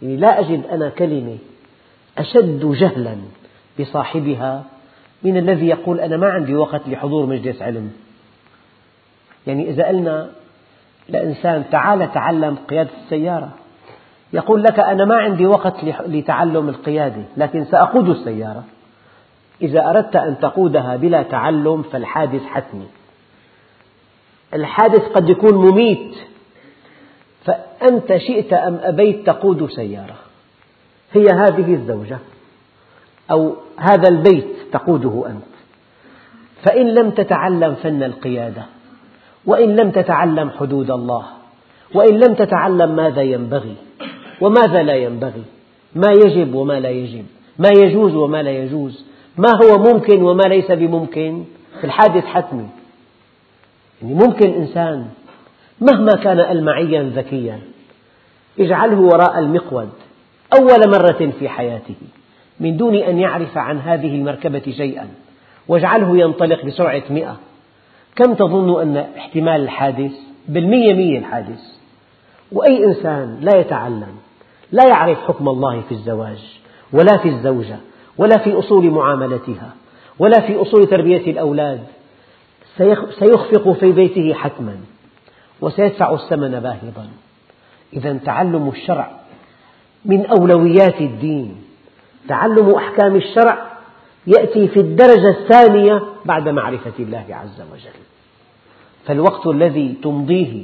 يعني 0.02 0.16
لا 0.16 0.40
أجد 0.40 0.66
أنا 0.66 0.88
كلمة 0.88 1.38
أشد 2.18 2.72
جهلا 2.72 3.16
بصاحبها 3.80 4.64
من 5.22 5.36
الذي 5.36 5.66
يقول 5.66 6.00
أنا 6.00 6.16
ما 6.16 6.30
عندي 6.30 6.54
وقت 6.54 6.88
لحضور 6.88 7.26
مجلس 7.26 7.62
علم. 7.62 7.92
يعني 9.46 9.70
إذا 9.70 9.86
قلنا 9.86 10.30
لإنسان 11.08 11.64
تعال 11.70 12.12
تعلم 12.12 12.56
قيادة 12.68 12.90
السيارة. 13.04 13.50
يقول 14.32 14.62
لك 14.62 14.78
أنا 14.78 15.04
ما 15.04 15.16
عندي 15.16 15.46
وقت 15.46 15.84
لتعلم 16.06 16.68
القيادة 16.68 17.22
لكن 17.36 17.64
سأقود 17.64 18.08
السيارة. 18.08 18.64
إذا 19.62 19.90
أردت 19.90 20.16
أن 20.16 20.38
تقودها 20.38 20.96
بلا 20.96 21.22
تعلم 21.22 21.82
فالحادث 21.82 22.42
حتمي. 22.42 22.86
الحادث 24.54 25.02
قد 25.02 25.28
يكون 25.28 25.54
مميت. 25.54 26.14
فأنت 27.44 28.16
شئت 28.16 28.52
أم 28.52 28.80
أبيت 28.82 29.26
تقود 29.26 29.70
سيارة. 29.70 30.16
هي 31.12 31.26
هذه 31.34 31.74
الزوجة 31.74 32.18
أو 33.30 33.54
هذا 33.76 34.08
البيت 34.08 34.46
تقوده 34.72 35.24
أنت. 35.26 35.52
فإن 36.62 36.94
لم 36.94 37.10
تتعلم 37.10 37.74
فن 37.74 38.02
القيادة 38.02 38.62
وإن 39.46 39.76
لم 39.76 39.90
تتعلم 39.90 40.50
حدود 40.50 40.90
الله 40.90 41.24
وإن 41.94 42.14
لم 42.18 42.34
تتعلم 42.34 42.96
ماذا 42.96 43.22
ينبغي 43.22 43.74
وماذا 44.40 44.82
لا 44.82 44.94
ينبغي 44.94 45.42
ما 45.94 46.12
يجب 46.12 46.54
وما 46.54 46.80
لا 46.80 46.90
يجب 46.90 47.24
ما 47.58 47.68
يجوز 47.68 48.14
وما 48.14 48.42
لا 48.42 48.50
يجوز 48.50 49.04
ما 49.38 49.48
هو 49.64 49.78
ممكن 49.78 50.22
وما 50.22 50.42
ليس 50.42 50.70
بممكن 50.70 51.44
في 51.80 51.84
الحادث 51.86 52.24
حتمي. 52.24 52.68
يعني 54.02 54.14
ممكن 54.14 54.52
إنسان 54.52 55.06
مهما 55.82 56.12
كان 56.24 56.40
ألمعيا 56.40 57.12
ذكيا 57.16 57.58
اجعله 58.60 59.00
وراء 59.00 59.38
المقود 59.38 59.90
أول 60.58 60.88
مرة 60.88 61.32
في 61.38 61.48
حياته 61.48 61.94
من 62.60 62.76
دون 62.76 62.96
أن 62.96 63.18
يعرف 63.18 63.58
عن 63.58 63.78
هذه 63.78 64.14
المركبة 64.14 64.72
شيئا 64.76 65.08
واجعله 65.68 66.18
ينطلق 66.18 66.64
بسرعة 66.64 67.02
مئة. 67.10 67.36
كم 68.16 68.34
تظن 68.34 68.82
أن 68.82 68.96
احتمال 68.96 69.60
الحادث؟ 69.62 70.12
بالمية 70.48 70.94
مية 70.94 71.18
الحادث. 71.18 71.60
وأي 72.52 72.84
إنسان 72.84 73.38
لا 73.40 73.60
يتعلم 73.60 74.14
لا 74.72 74.88
يعرف 74.88 75.18
حكم 75.18 75.48
الله 75.48 75.80
في 75.80 75.92
الزواج 75.92 76.60
ولا 76.92 77.16
في 77.16 77.28
الزوجة 77.28 77.76
ولا 78.18 78.38
في 78.38 78.58
أصول 78.58 78.90
معاملتها 78.90 79.74
ولا 80.18 80.40
في 80.40 80.62
أصول 80.62 80.86
تربية 80.86 81.30
الأولاد 81.30 81.80
سيخفق 83.18 83.72
في 83.72 83.92
بيته 83.92 84.34
حتما. 84.34 84.76
وسيدفع 85.62 86.14
الثمن 86.14 86.60
باهظا. 86.60 87.08
إذا 87.92 88.12
تعلم 88.24 88.68
الشرع 88.68 89.10
من 90.04 90.26
أولويات 90.26 91.00
الدين. 91.00 91.56
تعلم 92.28 92.74
أحكام 92.74 93.16
الشرع 93.16 93.72
يأتي 94.26 94.68
في 94.68 94.80
الدرجة 94.80 95.28
الثانية 95.28 96.02
بعد 96.24 96.48
معرفة 96.48 96.92
الله 96.98 97.24
عز 97.30 97.60
وجل. 97.72 98.02
فالوقت 99.06 99.46
الذي 99.46 99.94
تمضيه 100.02 100.62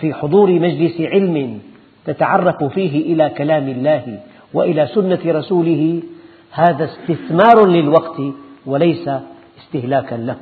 في 0.00 0.14
حضور 0.14 0.50
مجلس 0.50 1.00
علم 1.00 1.60
تتعرف 2.04 2.64
فيه 2.64 3.14
إلى 3.14 3.30
كلام 3.38 3.68
الله 3.68 4.20
وإلى 4.54 4.86
سنة 4.94 5.20
رسوله 5.26 6.02
هذا 6.50 6.84
استثمار 6.84 7.66
للوقت 7.66 8.20
وليس 8.66 9.10
استهلاكا 9.58 10.14
له. 10.14 10.36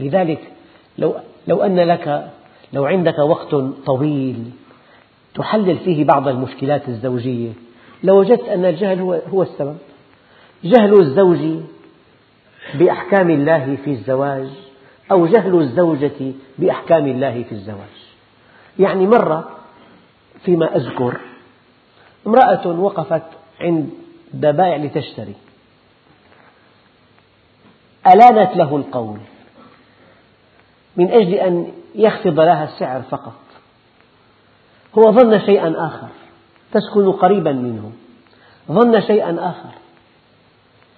لذلك 0.00 0.52
لو, 0.98 1.16
لو 1.46 1.62
أن 1.62 1.80
لك 1.80 2.30
لو 2.72 2.84
عندك 2.86 3.18
وقت 3.18 3.54
طويل 3.86 4.50
تحلل 5.34 5.78
فيه 5.78 6.04
بعض 6.04 6.28
المشكلات 6.28 6.88
الزوجية 6.88 7.52
لوجدت 8.02 8.48
أن 8.48 8.64
الجهل 8.64 9.00
هو, 9.28 9.42
السبب. 9.42 9.76
جهل 10.64 11.00
الزوج 11.00 11.62
بأحكام 12.74 13.30
الله 13.30 13.76
في 13.84 13.90
الزواج 13.90 14.48
أو 15.10 15.26
جهل 15.26 15.54
الزوجة 15.60 16.32
بأحكام 16.58 17.06
الله 17.06 17.42
في 17.42 17.52
الزواج. 17.52 18.02
يعني 18.78 19.06
مرة 19.06 19.50
فيما 20.44 20.76
أذكر 20.76 21.16
امرأة 22.26 22.66
وقفت 22.66 23.22
عند 23.60 23.90
بائع 24.32 24.76
لتشتري. 24.76 25.34
ألانت 28.06 28.56
له 28.56 28.76
القول. 28.76 29.18
من 30.96 31.10
أجل 31.10 31.34
أن 31.34 31.72
يخفض 31.94 32.40
لها 32.40 32.64
السعر 32.64 33.02
فقط. 33.02 33.32
هو 34.98 35.12
ظن 35.12 35.40
شيئا 35.40 35.74
آخر 35.86 36.08
تسكن 36.72 37.12
قريبا 37.12 37.52
منه. 37.52 37.92
ظن 38.68 39.00
شيئا 39.00 39.50
آخر 39.50 39.70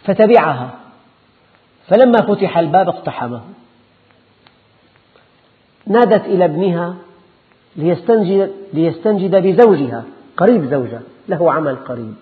فتبعها. 0.04 0.70
فلما 1.88 2.34
فتح 2.34 2.58
الباب 2.58 2.88
اقتحمه. 2.88 3.42
نادت 5.86 6.24
إلى 6.24 6.44
ابنها 6.44 6.96
ليستنجد, 7.76 8.52
ليستنجد 8.72 9.36
بزوجها 9.36 10.04
قريب 10.36 10.64
زوجها 10.64 11.02
له 11.28 11.52
عمل 11.52 11.76
قريب. 11.76 12.14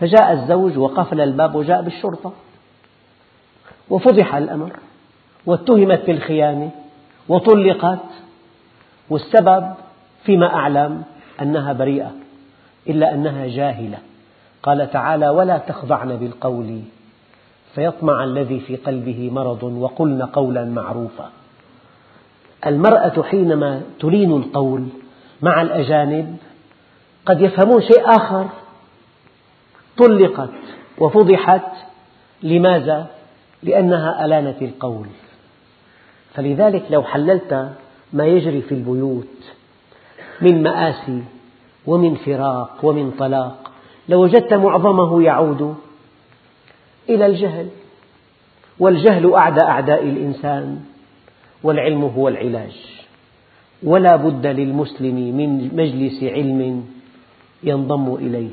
فجاء 0.00 0.32
الزوج 0.32 0.78
وقفل 0.78 1.20
الباب 1.20 1.54
وجاء 1.54 1.82
بالشرطة. 1.82 2.32
وفضح 3.90 4.34
الأمر. 4.34 4.76
واتهمت 5.46 6.06
بالخيانة 6.06 6.70
وطلقت 7.28 8.04
والسبب 9.10 9.74
فيما 10.24 10.54
أعلم 10.54 11.02
أنها 11.42 11.72
بريئة 11.72 12.10
إلا 12.88 13.14
أنها 13.14 13.46
جاهلة. 13.46 13.98
قال 14.62 14.90
تعالى 14.90 15.28
ولا 15.28 15.58
تخضعن 15.58 16.16
بالقول 16.16 16.80
فيطمع 17.74 18.24
الذي 18.24 18.60
في 18.60 18.76
قلبه 18.76 19.30
مرض 19.30 19.62
وقلن 19.62 20.22
قولا 20.22 20.64
معروفا. 20.64 21.30
المرأة 22.66 23.22
حينما 23.22 23.82
تلين 24.00 24.36
القول 24.36 24.86
مع 25.42 25.62
الأجانب 25.62 26.36
قد 27.26 27.40
يفهمون 27.40 27.80
شيء 27.80 28.16
آخر. 28.16 28.48
طلقت 29.98 30.50
وفضحت 30.98 31.70
لماذا؟ 32.42 33.06
لأنها 33.62 34.24
ألانت 34.24 34.62
القول. 34.62 35.06
فلذلك 36.34 36.84
لو 36.90 37.02
حللت 37.02 37.72
ما 38.12 38.26
يجري 38.26 38.62
في 38.62 38.72
البيوت 38.72 39.52
من 40.40 40.62
مآسي 40.62 41.22
ومن 41.86 42.14
فراق 42.14 42.78
ومن 42.82 43.10
طلاق 43.10 43.70
لوجدت 44.08 44.54
معظمه 44.54 45.22
يعود 45.22 45.74
إلى 47.08 47.26
الجهل 47.26 47.68
والجهل 48.78 49.34
أعدى 49.34 49.60
أعداء 49.60 50.02
الإنسان 50.02 50.80
والعلم 51.62 52.04
هو 52.04 52.28
العلاج. 52.28 52.76
ولا 53.82 54.16
بد 54.16 54.46
للمسلم 54.46 55.36
من 55.36 55.76
مجلس 55.76 56.22
علم 56.22 56.84
ينضم 57.62 58.14
إليه. 58.14 58.50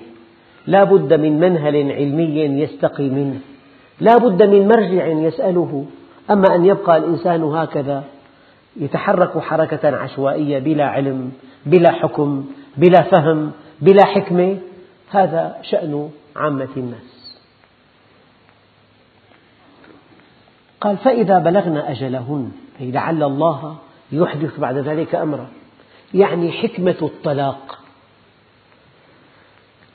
لا 0.67 0.83
بد 0.83 1.13
من 1.13 1.39
منهل 1.39 1.91
علمي 1.91 2.39
يستقي 2.61 3.09
منه. 3.09 3.39
لا 4.01 4.17
بد 4.17 4.43
من 4.43 4.67
مرجع 4.67 5.07
يسأله. 5.07 5.85
أما 6.29 6.55
أن 6.55 6.65
يبقى 6.65 6.97
الإنسان 6.97 7.43
هكذا 7.43 8.03
يتحرك 8.75 9.39
حركة 9.39 9.97
عشوائية 9.97 10.59
بلا 10.59 10.85
علم 10.85 11.31
بلا 11.65 11.91
حكم 11.91 12.45
بلا 12.77 13.01
فهم 13.01 13.51
بلا 13.81 14.05
حكمة 14.05 14.57
هذا 15.09 15.57
شأن 15.61 16.09
عامة 16.35 16.69
الناس. 16.77 17.37
قال 20.81 20.97
فإذا 20.97 21.39
بلغن 21.39 21.77
أجلهن 21.77 22.51
أي 22.81 22.91
لعل 22.91 23.23
الله 23.23 23.77
يحدث 24.11 24.59
بعد 24.59 24.77
ذلك 24.77 25.15
أمرا 25.15 25.47
يعني 26.13 26.51
حكمة 26.51 26.95
الطلاق 27.01 27.79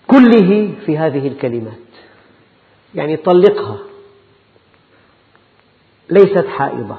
كله 0.06 0.74
في 0.86 0.98
هذه 0.98 1.28
الكلمات 1.28 1.72
يعني 2.94 3.16
طلقها. 3.16 3.78
ليست 6.10 6.46
حائضة. 6.46 6.96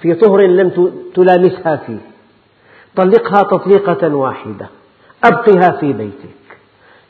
في 0.00 0.14
طهر 0.14 0.46
لم 0.46 0.92
تلامسها 1.14 1.76
فيه. 1.76 1.98
طلقها 2.96 3.42
تطليقة 3.42 4.14
واحدة. 4.14 4.66
أبقها 5.24 5.70
في 5.80 5.92
بيتك. 5.92 6.58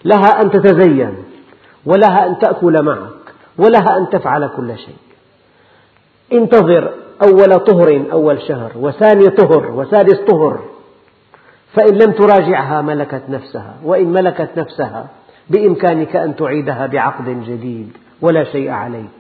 لها 0.05 0.43
أن 0.43 0.51
تتزين. 0.51 1.15
ولها 1.87 2.27
أن 2.27 2.39
تأكل 2.39 2.83
معك. 2.83 3.35
ولها 3.59 3.99
أن 3.99 4.11
تفعل 4.11 4.47
كل 4.57 4.79
شيء. 4.79 4.97
انتظر 6.33 6.93
أول 7.23 7.55
طهر 7.55 8.05
أول 8.13 8.43
شهر. 8.43 8.73
وثاني 8.77 9.27
طهر. 9.27 9.71
وثالث 9.71 10.21
طهر. 10.21 10.61
فإن 11.73 11.99
لم 11.99 12.13
تراجعها 12.13 12.83
ملكت 12.83 13.23
نفسها. 13.29 13.75
وإن 13.85 14.13
ملكت 14.13 14.51
نفسها 14.57 15.09
بإمكانك 15.51 16.17
أن 16.17 16.37
تعيدها 16.37 16.87
بعقد 16.87 17.25
جديد. 17.29 17.97
ولا 18.21 18.45
شيء 18.45 18.71
عليك. 18.71 19.18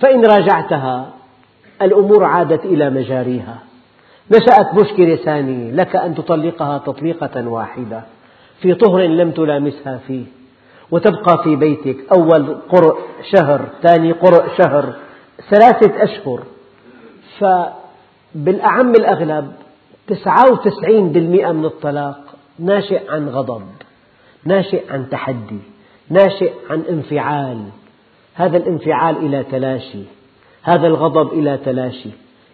فإن 0.00 0.24
راجعتها 0.24 1.10
الأمور 1.82 2.24
عادت 2.24 2.64
إلى 2.64 2.90
مجاريها. 2.90 3.58
نشأت 4.30 4.74
مشكلة 4.74 5.16
ثانية 5.16 5.72
لك 5.72 5.96
أن 5.96 6.14
تطلقها 6.14 6.78
تطليقة 6.78 7.48
واحدة. 7.48 8.02
في 8.60 8.74
طهر 8.74 9.02
لم 9.02 9.30
تلامسها 9.30 10.00
فيه 10.06 10.24
وتبقى 10.90 11.42
في 11.44 11.56
بيتك. 11.56 11.96
أول 12.12 12.54
قرء 12.54 12.98
شهر 13.34 13.68
ثاني 13.82 14.12
قرء 14.12 14.48
شهر 14.58 14.94
ثلاثة 15.50 16.02
أشهر. 16.02 16.42
فبالأعم 17.38 18.90
الأغلب 18.90 19.52
تسعة 20.06 20.52
وتسعين 20.52 21.12
بالمئة 21.12 21.52
من 21.52 21.64
الطلاق 21.64 22.20
ناشئ 22.58 23.10
عن 23.10 23.28
غضب 23.28 23.62
ناشئ 24.44 24.92
عن 24.92 25.08
تحدي 25.10 25.58
ناشئ 26.10 26.52
عن 26.70 26.82
انفعال. 26.90 27.64
هذا 28.34 28.56
الانفعال 28.56 29.16
إلى 29.16 29.44
تلاشي 29.44 30.02
هذا 30.62 30.86
الغضب 30.86 31.32
إلى 31.32 31.58
تلاشي. 31.64 32.10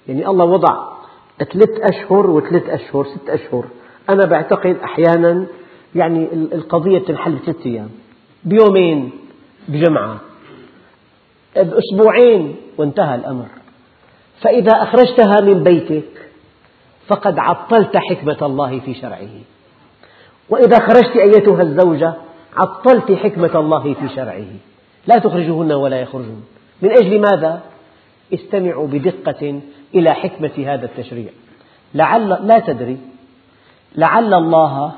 يعني 0.09 0.27
الله 0.27 0.45
وضع 0.45 0.97
ثلاث 1.39 1.95
أشهر 1.95 2.31
وثلاث 2.31 2.69
أشهر 2.69 3.05
ست 3.05 3.31
أشهر. 3.31 3.65
أنا 4.11 4.27
بعتقد 4.27 4.77
أحيانا 4.85 5.47
يعني 5.95 6.29
القضية 6.33 6.99
تنحل 6.99 7.33
بثلاثة 7.33 7.67
أيام. 7.67 7.89
بيومين 8.45 9.11
بجمعة. 9.69 10.21
بأسبوعين 11.57 12.57
وانتهى 12.79 13.15
الأمر. 13.15 13.47
فإذا 14.43 14.73
أخرجتها 14.83 15.41
من 15.41 15.63
بيتك 15.63 16.29
فقد 17.07 17.39
عطلت 17.39 17.97
حكمة 17.97 18.39
الله 18.43 18.81
في 18.81 18.95
شرعه. 18.95 19.29
وإذا 20.49 20.79
خرجت 20.79 21.17
أيتها 21.17 21.63
الزوجة 21.63 22.15
عطلت 22.57 23.13
حكمة 23.13 23.61
الله 23.61 23.95
في 23.95 24.09
شرعه. 24.15 24.47
لا 25.07 25.19
تخرجوهن 25.19 25.73
ولا 25.73 26.01
يخرجون 26.01 26.45
من 26.83 26.91
أجل 26.91 27.21
ماذا؟ 27.21 27.61
استمعوا 28.35 28.87
بدقة 28.87 29.61
إلى 29.95 30.15
حكمة 30.15 30.51
هذا 30.59 30.87
التشريع. 30.87 31.31
لعل 31.95 32.29
لا 32.29 32.59
تدري. 32.59 32.99
لعل 33.97 34.35
الله 34.35 34.93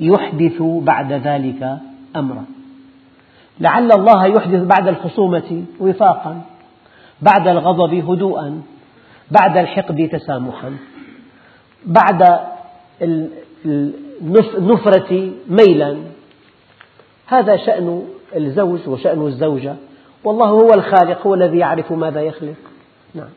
يحدث 0.00 0.62
بعد 0.62 1.12
ذلك 1.12 1.78
أمرا. 2.16 2.44
لعل 3.60 3.92
الله 3.92 4.26
يحدث 4.26 4.62
بعد 4.62 4.88
الخصومة 4.88 5.64
وفاقا 5.80 6.42
بعد 7.22 7.48
الغضب 7.48 7.94
هدوءا 8.10 8.62
بعد 9.30 9.56
الحقد 9.56 10.08
تسامحا 10.12 10.76
بعد 11.86 12.38
النفرة 13.64 15.32
ميلا. 15.48 15.96
هذا 17.26 17.56
شأن 17.56 18.04
الزوج 18.36 18.88
وشأن 18.88 19.26
الزوجة. 19.26 19.74
والله 20.24 20.46
هو 20.46 20.68
الخالق 20.74 21.26
هو 21.26 21.34
الذي 21.34 21.58
يعرف 21.58 21.92
ماذا 21.92 22.20
يخلق. 22.20 22.54
نعم. 23.14 23.28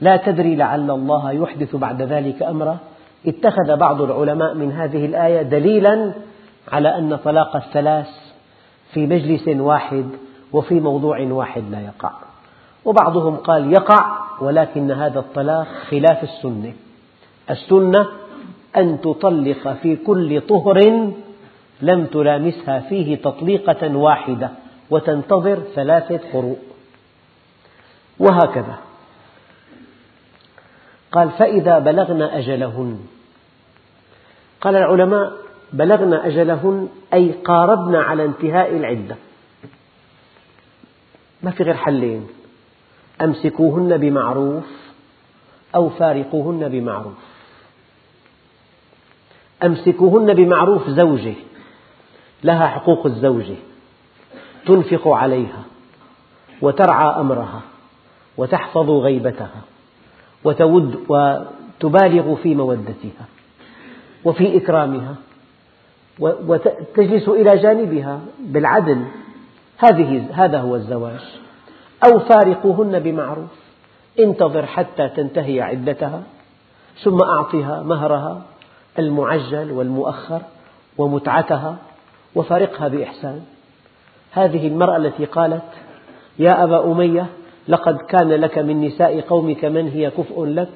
لا 0.00 0.16
تدري 0.16 0.56
لعل 0.56 0.90
الله 0.90 1.32
يحدث 1.32 1.76
بعد 1.76 2.02
ذلك 2.02 2.42
أمرا. 2.42 2.78
اتخذ 3.26 3.76
بعض 3.76 4.02
العلماء 4.02 4.54
من 4.54 4.72
هذه 4.72 5.06
الآية 5.06 5.42
دليلا 5.42 6.12
على 6.72 6.98
أن 6.98 7.16
طلاق 7.16 7.56
الثلاث 7.56 8.08
في 8.92 9.06
مجلس 9.06 9.48
واحد 9.48 10.04
وفي 10.52 10.80
موضوع 10.80 11.20
واحد 11.20 11.62
لا 11.70 11.80
يقع. 11.80 12.10
وبعضهم 12.84 13.36
قال 13.36 13.72
يقع 13.72 14.18
ولكن 14.40 14.90
هذا 14.90 15.18
الطلاق 15.18 15.66
خلاف 15.90 16.22
السنة. 16.22 16.72
السنة 17.50 18.06
أن 18.76 19.00
تطلق 19.00 19.72
في 19.82 19.96
كل 19.96 20.40
طهر 20.40 21.10
لم 21.82 22.06
تلامسها 22.06 22.80
فيه 22.80 23.16
تطليقة 23.16 23.96
واحدة 23.96 24.50
وتنتظر 24.90 25.62
ثلاثة 25.74 26.20
قروء 26.32 26.58
وهكذا. 28.18 28.78
قال 31.12 31.30
فإذا 31.30 31.78
بلغن 31.78 32.22
أجلهن. 32.22 33.00
قال 34.60 34.76
العلماء 34.76 35.32
بلغن 35.72 36.14
أجلهن 36.14 36.88
أي 37.14 37.32
قاربن 37.32 37.94
على 37.94 38.24
انتهاء 38.24 38.76
العدة. 38.76 39.16
ما 41.42 41.50
في 41.50 41.62
غير 41.62 41.74
حلين 41.74 42.28
أمسكوهن 43.22 43.96
بمعروف 43.96 44.64
أو 45.74 45.88
فارقوهن 45.88 46.68
بمعروف. 46.68 47.18
أمسكوهن 49.64 50.34
بمعروف 50.34 50.88
زوجة. 50.88 51.34
لها 52.44 52.66
حقوق 52.66 53.06
الزوجة 53.06 53.56
تنفق 54.66 55.08
عليها 55.08 55.62
وترعى 56.62 57.20
أمرها 57.20 57.60
وتحفظ 58.36 58.90
غيبتها 58.90 59.60
وتود 60.44 61.04
وتبالغ 61.08 62.34
في 62.34 62.54
مودتها 62.54 63.26
وفي 64.24 64.56
إكرامها 64.56 65.14
وتجلس 66.18 67.28
إلى 67.28 67.56
جانبها 67.56 68.20
بالعدل. 68.38 69.04
هذه 69.78 70.26
هذا 70.32 70.60
هو 70.60 70.76
الزواج. 70.76 71.20
أو 72.06 72.18
فارقوهن 72.18 72.98
بمعروف. 72.98 73.64
انتظر 74.18 74.66
حتى 74.66 75.08
تنتهي 75.08 75.60
عدتها 75.60 76.22
ثم 77.02 77.22
أعطها 77.22 77.82
مهرها 77.82 78.42
المعجل 78.98 79.72
والمؤخر 79.72 80.42
ومتعتها. 80.98 81.76
وفارقها 82.34 82.88
بإحسان. 82.88 83.40
هذه 84.32 84.68
المرأة 84.68 84.96
التي 84.96 85.24
قالت 85.24 85.62
يا 86.38 86.64
أبا 86.64 86.92
أمية 86.92 87.26
لقد 87.68 87.96
كان 87.96 88.28
لك 88.28 88.58
من 88.58 88.80
نساء 88.80 89.20
قومك 89.20 89.64
من 89.64 89.88
هي 89.88 90.10
كفء 90.10 90.44
لك 90.44 90.68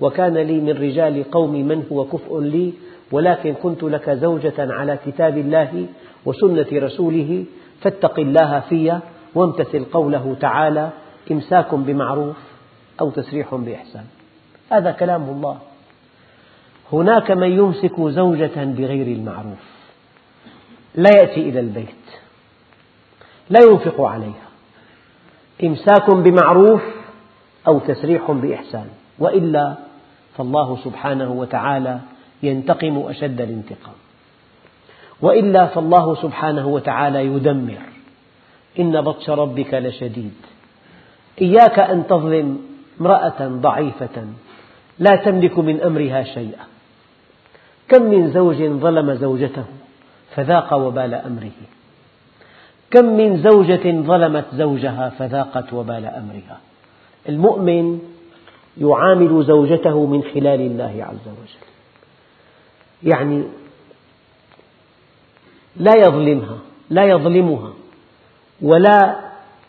وكان 0.00 0.38
لي 0.38 0.60
من 0.60 0.70
رجال 0.70 1.30
قومي 1.30 1.62
من 1.62 1.86
هو 1.92 2.04
كفء 2.04 2.40
لي 2.40 2.72
ولكن 3.12 3.54
كنت 3.54 3.82
لك 3.82 4.10
زوجة 4.10 4.54
على 4.58 4.98
كتاب 5.06 5.38
الله 5.38 5.86
وسنة 6.24 6.66
رسوله 6.72 7.44
فاتق 7.80 8.20
الله 8.20 8.60
في 8.60 8.98
وامتثل 9.34 9.84
قوله 9.84 10.36
تعالى 10.40 10.90
إمساك 11.30 11.74
بمعروف 11.74 12.36
أو 13.00 13.10
تسريح 13.10 13.54
بإحسان. 13.54 14.04
هذا 14.70 14.90
كلام 14.90 15.22
الله. 15.22 15.58
هناك 16.92 17.30
من 17.30 17.50
يمسك 17.50 18.00
زوجة 18.00 18.64
بغير 18.64 19.06
المعروف. 19.06 19.73
لا 20.94 21.10
يأتي 21.16 21.40
إلى 21.40 21.60
البيت. 21.60 22.04
لا 23.50 23.60
ينفق 23.70 24.00
عليها. 24.00 24.48
إمساك 25.64 26.14
بمعروف 26.14 26.82
أو 27.68 27.78
تسريح 27.78 28.30
بإحسان. 28.30 28.88
وإلا 29.18 29.74
فالله 30.36 30.78
سبحانه 30.84 31.32
وتعالى 31.32 32.00
ينتقم 32.42 32.98
أشد 32.98 33.40
الانتقام. 33.40 33.94
وإلا 35.22 35.66
فالله 35.66 36.14
سبحانه 36.14 36.66
وتعالى 36.66 37.26
يدمر. 37.26 37.82
إن 38.78 39.00
بطش 39.00 39.30
ربك 39.30 39.74
لشديد. 39.74 40.34
إياك 41.42 41.78
أن 41.78 42.06
تظلم 42.06 42.58
امرأة 43.00 43.40
ضعيفة 43.40 44.26
لا 44.98 45.16
تملك 45.16 45.58
من 45.58 45.80
أمرها 45.80 46.22
شيئا. 46.22 46.64
كم 47.88 48.02
من 48.02 48.30
زوج 48.30 48.62
ظلم 48.62 49.14
زوجته. 49.14 49.64
فذاق 50.36 50.74
وبال 50.74 51.14
أمره. 51.14 51.50
كم 52.90 53.04
من 53.04 53.42
زوجة 53.42 54.02
ظلمت 54.02 54.44
زوجها 54.52 55.08
فذاقت 55.08 55.72
وبال 55.72 56.06
أمرها. 56.06 56.60
المؤمن 57.28 57.98
يعامل 58.78 59.44
زوجته 59.44 60.06
من 60.06 60.22
خلال 60.22 60.60
الله 60.60 61.04
عز 61.04 61.28
وجل. 61.28 61.64
يعني 63.02 63.44
لا 65.76 65.92
يظلمها 65.96 66.58
لا 66.90 67.04
يظلمها 67.04 67.72
ولا 68.62 69.16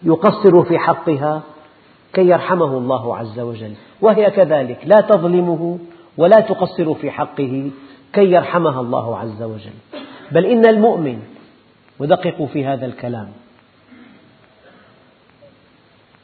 يقصر 0.03 0.63
في 0.63 0.77
حقها 0.77 1.41
كي 2.13 2.27
يرحمه 2.27 2.77
الله 2.77 3.17
عز 3.17 3.39
وجل. 3.39 3.73
وهي 4.01 4.31
كذلك 4.31 4.79
لا 4.85 5.01
تظلمه 5.01 5.79
ولا 6.17 6.39
تقصر 6.39 6.93
في 6.93 7.11
حقه 7.11 7.71
كي 8.13 8.31
يرحمها 8.31 8.81
الله 8.81 9.17
عز 9.17 9.43
وجل. 9.43 10.04
بل 10.31 10.45
إن 10.45 10.65
المؤمن 10.65 11.19
ودققوا 11.99 12.47
في 12.47 12.65
هذا 12.65 12.85
الكلام 12.85 13.27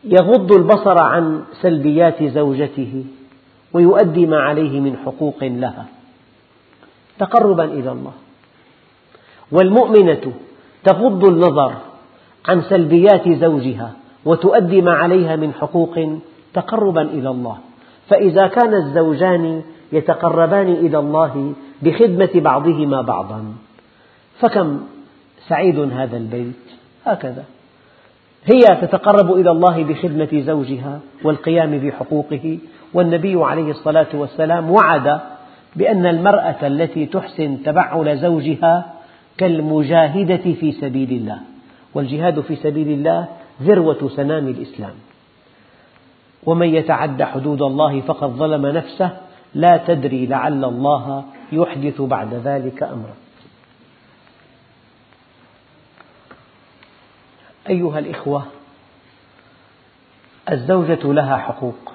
يغض 0.04 0.52
البصر 0.52 1.00
عن 1.00 1.44
سلبيات 1.62 2.24
زوجته 2.24 3.06
ويؤدي 3.74 4.26
ما 4.26 4.40
عليه 4.40 4.80
من 4.80 4.98
حقوق 5.06 5.44
لها. 5.44 5.86
تقربا 7.20 7.64
إلى 7.64 7.92
الله. 7.92 8.14
والمؤمنة 9.52 10.34
تغض 10.84 11.26
النظر 11.26 11.74
عن 12.48 12.62
سلبيات 12.62 13.30
زوجها 13.30 13.92
وتؤدي 14.26 14.82
ما 14.82 14.94
عليها 14.94 15.36
من 15.36 15.54
حقوق 15.54 16.20
تقربا 16.54 17.02
إلى 17.02 17.30
الله. 17.30 17.58
فإذا 18.10 18.48
كان 18.48 18.74
الزوجان 18.74 19.62
يتقربان 19.92 20.68
إلى 20.68 21.00
الله 21.00 21.54
بخدمة 21.82 22.30
بعضهما 22.36 23.02
بعضا. 23.02 23.54
فكم 24.42 24.82
سعيد 25.48 25.80
هذا 25.80 26.18
البيت؟ 26.18 26.56
هكذا. 27.06 27.44
هي 28.46 28.62
تتقرب 28.82 29.34
إلى 29.34 29.52
الله 29.52 29.84
بخدمة 29.84 30.42
زوجها 30.42 31.00
والقيام 31.24 31.78
بحقوقه 31.78 32.58
والنبي 32.94 33.44
عليه 33.44 33.72
الصلاة 33.72 34.08
والسلام 34.14 34.72
وعد 34.72 35.20
بأن 35.76 36.06
المرأة 36.06 36.68
التي 36.68 37.06
تحسن 37.06 37.64
تبعل 37.64 38.18
زوجها 38.18 38.94
كالمجاهدة 39.38 40.38
في 40.38 40.72
سبيل 40.72 41.12
الله. 41.12 41.38
والجهاد 41.94 42.40
في 42.40 42.56
سبيل 42.56 42.88
الله 42.88 43.28
ذروة 43.64 44.10
سنام 44.16 44.48
الإسلام. 44.48 44.94
ومن 46.46 46.68
يتعد 46.68 47.24
حدود 47.24 47.62
الله 47.62 48.02
فقد 48.02 48.30
ظلم 48.30 48.68
نفسه 48.68 49.12
لا 49.56 49.80
تدري 49.88 50.26
لعل 50.26 50.66
الله 50.66 51.24
يحدث 51.52 52.02
بعد 52.02 52.34
ذلك 52.34 52.84
أمرا. 52.84 53.14
أيها 57.70 58.00
الإخوة 58.00 58.46
الزوجة 60.52 61.14
لها 61.14 61.38
حقوق 61.38 61.92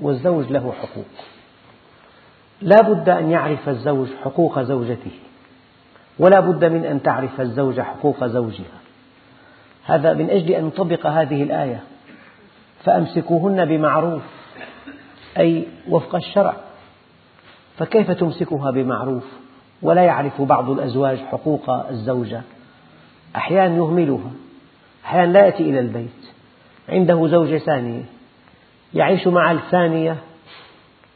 والزوج 0.00 0.52
له 0.52 0.72
حقوق. 0.72 1.06
لا 2.62 2.82
بد 2.82 3.08
أن 3.08 3.30
يعرف 3.30 3.68
الزوج 3.68 4.08
حقوق 4.24 4.62
زوجته 4.62 5.10
ولا 6.18 6.40
بد 6.40 6.64
من 6.64 6.84
أن 6.84 7.02
تعرف 7.02 7.40
الزوجة 7.40 7.82
حقوق 7.82 8.24
زوجها. 8.26 8.78
هذا 9.84 10.12
من 10.12 10.30
أجل 10.30 10.50
أن 10.50 10.64
نطبق 10.64 11.06
هذه 11.06 11.42
الآية. 11.42 11.82
فأمسكوهن 12.84 13.64
بمعروف 13.64 14.22
أي 15.38 15.66
وفق 15.88 16.14
الشرع. 16.14 16.56
فكيف 17.78 18.10
تمسكها 18.10 18.70
بمعروف؟ 18.70 19.24
ولا 19.82 20.02
يعرف 20.02 20.42
بعض 20.42 20.70
الأزواج 20.70 21.18
حقوق 21.18 21.70
الزوجة. 21.70 22.42
أحيانا 23.36 23.76
يهملها. 23.76 24.30
أحيانا 25.04 25.32
لا 25.32 25.44
يأتي 25.44 25.62
إلى 25.62 25.80
البيت؟ 25.80 26.08
عنده 26.88 27.28
زوجة 27.28 27.58
ثانية. 27.58 28.02
يعيش 28.94 29.26
مع 29.26 29.52
الثانية 29.52 30.16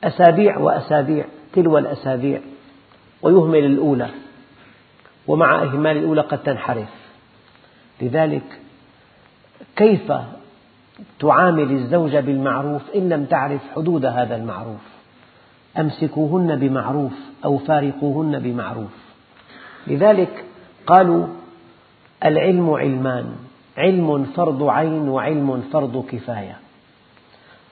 أسابيع 0.04 0.58
وأسابيع 0.58 1.24
تلو 1.52 1.78
الأسابيع 1.78 2.40
ويهمل 3.22 3.64
الأولى. 3.64 4.08
ومع 5.26 5.62
إهمال 5.62 5.96
الأولى 5.96 6.20
قد 6.20 6.42
تنحرف. 6.42 6.88
لذلك 8.00 8.60
كيف 9.76 10.12
تعامل 11.20 11.72
الزوجة 11.72 12.20
بالمعروف 12.20 12.82
إن 12.94 13.08
لم 13.08 13.24
تعرف 13.24 13.60
حدود 13.76 14.04
هذا 14.04 14.36
المعروف؟ 14.36 14.80
أمسكوهن 15.78 16.56
بمعروف 16.56 17.12
أو 17.44 17.58
فارقوهن 17.58 18.38
بمعروف. 18.38 18.96
لذلك 19.86 20.44
قالوا 20.86 21.26
العلم 22.24 22.70
علمان. 22.70 23.47
علم 23.78 24.24
فرض 24.24 24.62
عين 24.62 25.08
وعلم 25.08 25.62
فرض 25.72 26.04
كفاية. 26.10 26.56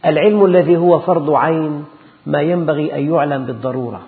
العلم 0.04 0.44
الذي 0.44 0.76
هو 0.76 0.98
فرض 0.98 1.30
عين 1.30 1.84
ما 2.26 2.40
ينبغي 2.40 2.94
أن 2.94 3.12
يعلم 3.14 3.46
بالضرورة. 3.46 4.02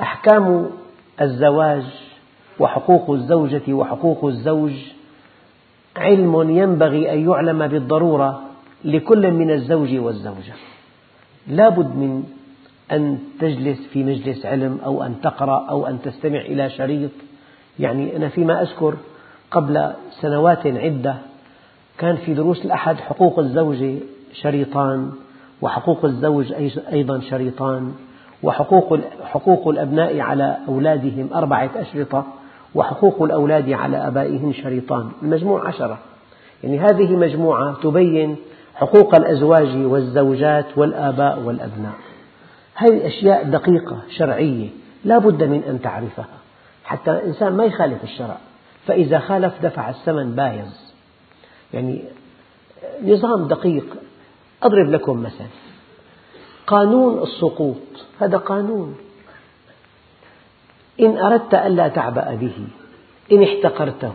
أحكام 0.00 0.70
الزواج 1.20 1.84
وحقوق 2.58 3.10
الزوجة 3.10 3.72
وحقوق 3.72 4.24
الزوج 4.24 4.72
علم 5.96 6.50
ينبغي 6.50 7.12
أن 7.12 7.28
يعلم 7.30 7.66
بالضرورة 7.66 8.42
لكل 8.84 9.30
من 9.30 9.50
الزوج 9.50 9.96
والزوجة. 9.96 10.54
لا 11.46 11.68
بد 11.68 11.96
من 11.96 12.24
أن 12.92 13.18
تجلس 13.40 13.86
في 13.92 14.04
مجلس 14.04 14.46
علم 14.46 14.78
أو 14.84 15.02
أن 15.02 15.20
تقرأ 15.20 15.66
أو 15.70 15.86
أن 15.86 16.02
تستمع 16.02 16.40
إلى 16.40 16.70
شريط. 16.70 17.10
يعني 17.78 18.16
أنا 18.16 18.28
فيما 18.28 18.62
أذكر 18.62 18.94
قبل 19.52 19.92
سنوات 20.20 20.66
عدة 20.66 21.14
كان 21.98 22.16
في 22.16 22.34
دروس 22.34 22.64
الأحد 22.64 22.96
حقوق 22.96 23.38
الزوجة 23.38 23.98
شريطان 24.32 25.10
وحقوق 25.62 26.04
الزوج 26.04 26.52
أيضا 26.92 27.20
شريطان 27.20 27.92
وحقوق 28.42 28.98
حقوق 29.24 29.68
الأبناء 29.68 30.20
على 30.20 30.56
أولادهم 30.68 31.28
أربعة 31.34 31.70
أشرطة 31.76 32.24
وحقوق 32.74 33.22
الأولاد 33.22 33.72
على 33.72 33.96
أبائهم 34.06 34.52
شريطان. 34.52 35.10
المجموع 35.22 35.68
عشرة. 35.68 35.98
يعني 36.64 36.78
هذه 36.78 37.16
مجموعة 37.16 37.74
تبين 37.82 38.36
حقوق 38.74 39.14
الأزواج 39.14 39.86
والزوجات 39.86 40.66
والآباء 40.78 41.38
والأبناء. 41.38 41.94
هذه 42.74 43.06
أشياء 43.06 43.44
دقيقة 43.44 43.96
شرعية 44.18 44.68
لا 45.04 45.18
بد 45.18 45.42
من 45.42 45.62
أن 45.68 45.80
تعرفها. 45.82 46.26
حتى 46.84 47.10
الإنسان 47.10 47.52
ما 47.52 47.64
يخالف 47.64 48.04
الشرع. 48.04 48.36
فإذا 48.86 49.18
خالف 49.18 49.62
دفع 49.62 49.90
الثمن 49.90 50.34
بايظ. 50.34 50.68
يعني 51.74 52.04
نظام 53.04 53.48
دقيق. 53.48 53.96
أضرب 54.62 54.90
لكم 54.90 55.22
مثل. 55.22 55.44
قانون 56.66 57.22
السقوط. 57.22 57.76
هذا 58.20 58.36
قانون. 58.36 58.96
إن 61.00 61.18
أردت 61.18 61.54
ألا 61.54 61.88
تعبأ 61.88 62.34
به 62.34 62.66
إن 63.32 63.42
احتقرته 63.42 64.14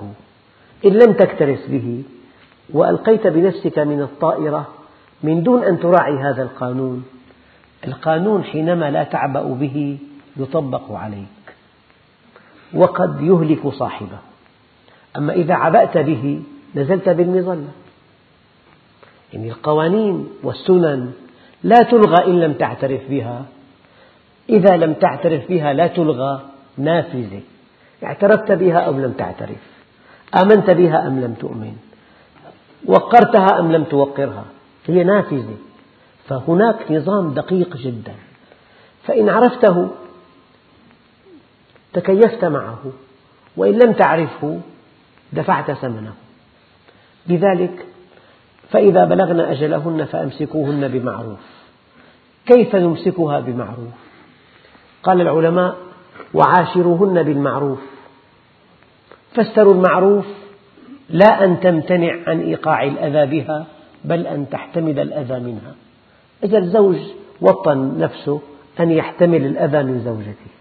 إن 0.86 0.92
لم 0.92 1.14
تكترث 1.14 1.70
به 1.70 2.04
وألقيت 2.74 3.28
بنفسك 3.28 3.80
من 3.80 4.02
الطائرة 4.02 4.68
من 5.24 5.44
دون 5.44 5.64
أن 5.64 5.80
تراعي 5.80 6.18
هذا 6.18 6.44
القانون. 6.44 7.06
القانون 7.88 8.44
حينما 8.44 8.92
لا 8.92 9.04
تعبأ 9.04 9.44
به 9.44 9.98
يطبق 10.38 10.92
عليك. 10.92 11.56
وقد 12.74 13.22
يهلك 13.22 13.68
صاحبه. 13.68 14.20
أما 15.18 15.34
إذا 15.34 15.54
عبأت 15.54 15.98
به 15.98 16.44
نزلت 16.76 17.10
بالمظلة. 17.10 17.68
يعني 19.34 19.50
القوانين 19.50 20.28
والسنن 20.44 21.12
لا 21.64 21.76
تلغى 21.76 22.26
إن 22.28 22.40
لم 22.40 22.54
تعترف 22.54 23.02
بها. 23.10 23.46
إذا 24.50 24.78
لم 24.78 24.94
تعترف 24.94 25.48
بها 25.50 25.74
لا 25.74 25.88
تلغى 25.88 26.42
نافذة. 26.78 27.42
اعترفت 28.04 28.52
بها 28.52 28.80
أو 28.80 28.92
لم 28.92 29.12
تعترف؟ 29.12 29.58
آمنت 30.42 30.70
بها 30.70 31.08
أم 31.08 31.20
لم 31.20 31.34
تؤمن؟ 31.34 31.76
وقرتها 32.86 33.60
أم 33.60 33.72
لم 33.72 33.84
توقرها؟ 33.84 34.46
هي 34.88 35.04
نافذة. 35.04 35.58
فهناك 36.28 36.92
نظام 36.92 37.34
دقيق 37.34 37.78
جدا. 37.78 38.14
فإن 39.04 39.30
عرفته 39.30 39.90
تكيفت 41.94 42.46
معه. 42.46 42.80
وإن 43.58 43.74
لم 43.74 43.94
تعرفه 43.94 44.60
دفعت 45.34 45.72
ثمنه. 45.72 46.14
لذلك 47.28 47.86
فإذا 48.70 49.06
بلغن 49.06 49.40
أجلهن 49.40 50.06
فأمسكوهن 50.06 50.88
بمعروف. 50.88 51.40
كيف 52.46 52.76
نمسكها 52.76 53.40
بمعروف؟ 53.40 53.94
قال 55.04 55.22
العلماء 55.22 55.76
وعاشروهن 56.34 57.24
بالمعروف. 57.24 57.80
فسروا 59.36 59.74
المعروف 59.74 60.26
لا 61.10 61.44
أن 61.44 61.60
تمتنع 61.60 62.14
عن 62.28 62.40
إيقاع 62.40 62.84
الأذى 62.84 63.40
بها 63.40 63.66
بل 64.06 64.28
أن 64.28 64.50
تحتمل 64.50 65.00
الأذى 65.00 65.40
منها. 65.40 65.76
إذا 66.44 66.58
الزوج 66.58 66.98
وطن 67.42 68.00
نفسه 68.00 68.42
أن 68.80 68.92
يحتمل 68.92 69.46
الأذى 69.46 69.84
من 69.84 70.02
زوجته. 70.06 70.57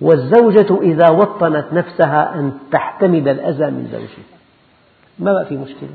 والزوجة 0.00 0.80
إذا 0.82 1.10
وطنت 1.10 1.66
نفسها 1.72 2.34
أن 2.34 2.58
تحتمل 2.72 3.28
الأذى 3.28 3.66
من 3.66 3.88
زوجها. 3.92 4.36
ما 5.18 5.32
بقى 5.32 5.46
في 5.46 5.56
مشكلة؟ 5.56 5.94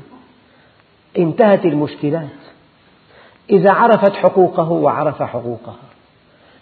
انتهت 1.18 1.64
المشكلات. 1.64 2.28
إذا 3.50 3.72
عرفت 3.72 4.12
حقوقه 4.12 4.70
وعرف 4.70 5.22
حقوقها. 5.22 5.76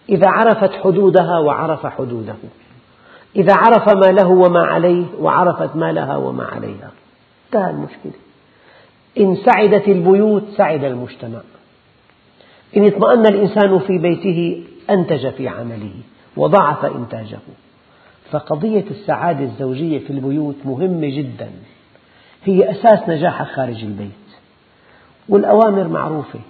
إذا 0.08 0.28
عرفت 0.28 0.72
حدودها 0.72 1.38
وعرف 1.38 1.86
حدوده. 1.86 2.34
إذا 3.36 3.54
عرف 3.56 3.88
ما 3.88 4.12
له 4.12 4.28
وما 4.28 4.66
عليه 4.66 5.04
وعرفت 5.20 5.76
ما 5.76 5.92
لها 5.92 6.16
وما 6.16 6.44
عليها. 6.44 6.90
انتهى 7.46 7.70
المشكلة. 7.70 8.12
إن 9.20 9.36
سعدت 9.36 9.88
البيوت 9.88 10.44
سعد 10.56 10.84
المجتمع. 10.84 11.40
إن 12.76 12.86
اطمأن 12.86 13.26
الإنسان 13.26 13.78
في 13.78 13.98
بيته 13.98 14.64
أنتج 14.90 15.30
في 15.30 15.48
عمله. 15.48 15.94
وضاعف 16.36 16.84
إنتاجه. 16.84 17.38
فقضية 18.30 18.84
السعادة 18.90 19.44
الزوجية 19.44 19.98
في 19.98 20.10
البيوت 20.10 20.56
مهمة 20.64 21.16
جدا. 21.16 21.50
هي 22.44 22.70
أساس 22.70 23.08
نجاحك 23.08 23.46
خارج 23.46 23.84
البيت. 23.84 24.10
والأوامر 25.28 25.88
معروفة. 25.88 26.40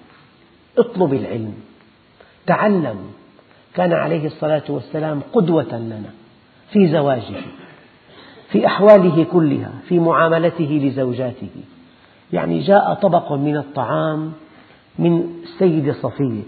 اطلب 0.78 1.14
العلم. 1.14 1.54
تعلم. 2.46 2.98
كان 3.74 3.92
عليه 3.92 4.26
الصلاة 4.26 4.62
والسلام 4.68 5.20
قدوة 5.32 5.78
لنا. 5.78 6.10
في 6.72 6.88
زواجه. 6.88 7.40
في 8.50 8.66
أحواله 8.66 9.24
كلها. 9.24 9.72
في 9.88 9.98
معاملته 9.98 10.80
لزوجاته. 10.84 11.50
يعني 12.32 12.60
جاء 12.60 12.94
طبق 12.94 13.32
من 13.32 13.56
الطعام 13.56 14.32
من 14.98 15.34
السيدة 15.42 15.92
صفية 15.92 16.42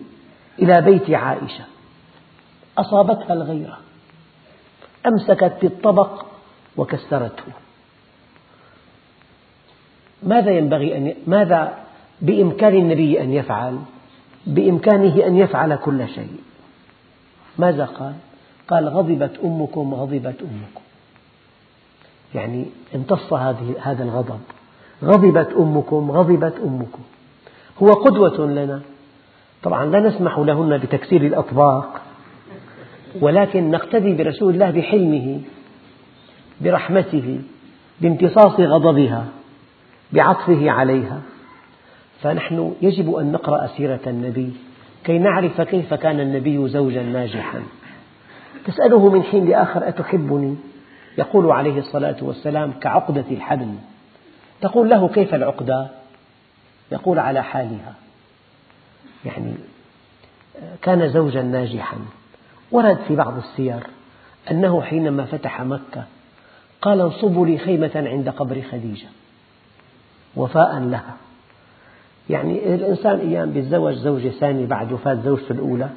إلى 0.58 0.80
بيت 0.80 1.10
عائشة. 1.10 1.64
أصابتها 2.78 3.32
الغيرة 3.32 3.78
أمسكت 5.06 5.52
بالطبق 5.62 6.24
وكسرته. 6.76 7.52
ماذا 10.22 10.50
ينبغي 10.50 10.96
أن 10.96 11.14
ماذا 11.26 11.78
بإمكان 12.20 12.74
النبي 12.74 13.20
أن 13.20 13.32
يفعل؟ 13.32 13.78
بإمكانه 14.46 15.26
أن 15.26 15.36
يفعل 15.36 15.76
كل 15.76 16.08
شيء. 16.08 16.36
ماذا 17.58 17.84
قال؟ 17.84 18.14
قال 18.68 18.88
غضبت 18.88 19.38
أمكم 19.44 19.94
غضبت 19.94 20.42
أمكم. 20.42 20.82
يعني 22.34 22.66
امتص 22.94 23.32
هذا 23.82 24.02
الغضب. 24.04 24.40
غضبت 25.04 25.52
أمكم 25.52 26.10
غضبت 26.10 26.54
أمكم. 26.64 27.02
هو 27.82 27.92
قدوة 27.92 28.46
لنا. 28.46 28.80
طبعا 29.62 29.84
لا 29.84 30.00
نسمح 30.00 30.38
لهن 30.38 30.78
بتكسير 30.78 31.26
الأطباق. 31.26 32.00
ولكن 33.20 33.70
نقتدي 33.70 34.12
برسول 34.12 34.54
الله 34.54 34.70
بحلمه 34.70 35.40
برحمته 36.60 37.40
بامتصاص 38.00 38.60
غضبها 38.60 39.26
بعطفه 40.12 40.70
عليها. 40.70 41.20
فنحن 42.22 42.74
يجب 42.82 43.14
أن 43.14 43.32
نقرأ 43.32 43.66
سيرة 43.66 44.00
النبي 44.06 44.52
كي 45.04 45.18
نعرف 45.18 45.60
كيف 45.60 45.94
كان 45.94 46.20
النبي 46.20 46.68
زوجا 46.68 47.02
ناجحا. 47.02 47.62
تسأله 48.64 49.08
من 49.08 49.22
حين 49.22 49.48
لآخر 49.48 49.88
أتحبني؟ 49.88 50.56
يقول 51.18 51.50
عليه 51.50 51.78
الصلاة 51.78 52.16
والسلام 52.22 52.72
كعقدة 52.72 53.24
الحبل. 53.30 53.74
تقول 54.60 54.90
له 54.90 55.08
كيف 55.08 55.34
العقدة؟ 55.34 55.88
يقول 56.92 57.18
على 57.18 57.42
حالها. 57.42 57.94
يعني 59.24 59.54
كان 60.82 61.08
زوجا 61.08 61.42
ناجحا. 61.42 61.96
ورد 62.72 62.98
في 63.08 63.16
بعض 63.16 63.36
السير 63.36 63.86
أنه 64.50 64.82
حينما 64.82 65.24
فتح 65.24 65.62
مكة 65.62 66.04
قال 66.82 67.00
انصبوا 67.00 67.46
لي 67.46 67.58
خيمة 67.58 67.90
عند 67.94 68.28
قبر 68.28 68.62
خديجة. 68.62 69.06
وفاء 70.36 70.78
لها. 70.78 71.16
يعني 72.30 72.74
الإنسان 72.74 73.18
أيام 73.18 73.50
بيتزوج 73.50 73.94
زوجة 73.94 74.28
ثانية 74.28 74.66
بعد 74.66 74.92
وفاة 74.92 75.14
زوجته 75.14 75.52
الأولى 75.52 75.88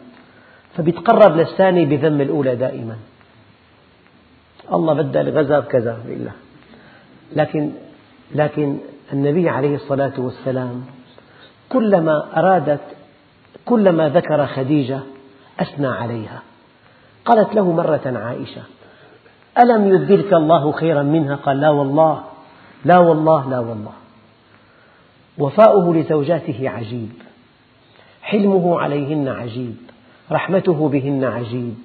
فبيتقرب 0.77 1.37
للثاني 1.37 1.85
بذم 1.85 2.21
الأولى 2.21 2.55
دائما. 2.55 2.95
الله 4.73 4.93
بدل 4.93 5.29
غزا 5.29 5.59
بكذا 5.59 5.99
بالله. 6.07 6.31
لكن 7.35 7.71
لكن 8.35 8.77
النبي 9.13 9.49
عليه 9.49 9.75
الصلاة 9.75 10.13
والسلام 10.17 10.85
كلما 11.69 12.39
أرادت 12.39 12.81
كلما 13.65 14.09
ذكر 14.09 14.47
خديجة 14.47 14.99
أثنى 15.59 15.87
عليها. 15.87 16.41
قالت 17.25 17.55
له 17.55 17.71
مرة 17.71 18.01
عائشة 18.05 18.61
ألم 19.63 19.95
يبدلك 19.95 20.33
الله 20.33 20.71
خيرا 20.71 21.03
منها؟ 21.03 21.35
قال 21.35 21.59
لا 21.59 21.69
والله 21.69 22.23
لا 22.85 22.97
والله 22.99 23.49
لا 23.49 23.59
والله. 23.59 23.93
وفاؤه 25.37 25.95
لزوجاته 25.95 26.69
عجيب 26.69 27.11
حلمه 28.21 28.79
عليهن 28.79 29.27
عجيب 29.27 29.75
رحمته 30.31 30.89
بهن 30.89 31.23
عجيب 31.23 31.75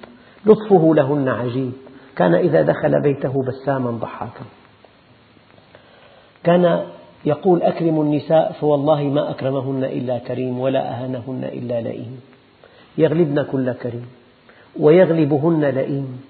لطفه 0.45 0.95
لهن 0.95 1.29
عجيب. 1.29 1.71
كان 2.15 2.35
إذا 2.35 2.61
دخل 2.61 3.01
بيته 3.01 3.43
بساما 3.43 3.91
ضحاكا. 3.91 4.45
كان 6.43 6.85
يقول 7.25 7.61
أكرم 7.61 8.01
النساء 8.01 8.51
فوالله 8.51 9.03
ما 9.03 9.29
أكرمهن 9.29 9.83
إلا 9.83 10.17
كريم 10.17 10.59
ولا 10.59 10.89
أهانهن 10.91 11.43
إلا 11.43 11.81
لئيم. 11.81 12.21
يغلبن 12.97 13.43
كل 13.43 13.73
كريم. 13.73 14.20
ويغلبهن 14.79 15.65
لئيم. 15.65 16.21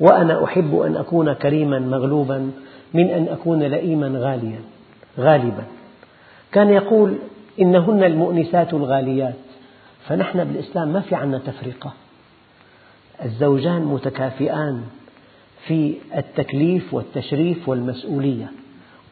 وأنا 0.00 0.44
أحب 0.44 0.80
أن 0.80 0.96
أكون 0.96 1.32
كريما 1.32 1.78
مغلوبا 1.78 2.50
من 2.94 3.10
أن 3.10 3.28
أكون 3.28 3.62
لئيما 3.62 4.18
غاليا 4.18 4.60
غالبا. 5.18 5.64
كان 6.52 6.70
يقول 6.70 7.14
إنهن 7.60 8.04
المؤنسات 8.04 8.74
الغاليات. 8.74 9.34
فنحن 10.08 10.44
بالإسلام 10.44 10.88
ما 10.88 11.00
في 11.00 11.14
عنا 11.14 11.38
تفرقة. 11.38 11.92
الزوجان 13.24 13.82
متكافئان 13.82 14.82
في 15.66 15.94
التكليف 16.16 16.94
والتشريف 16.94 17.68
والمسؤولية. 17.68 18.46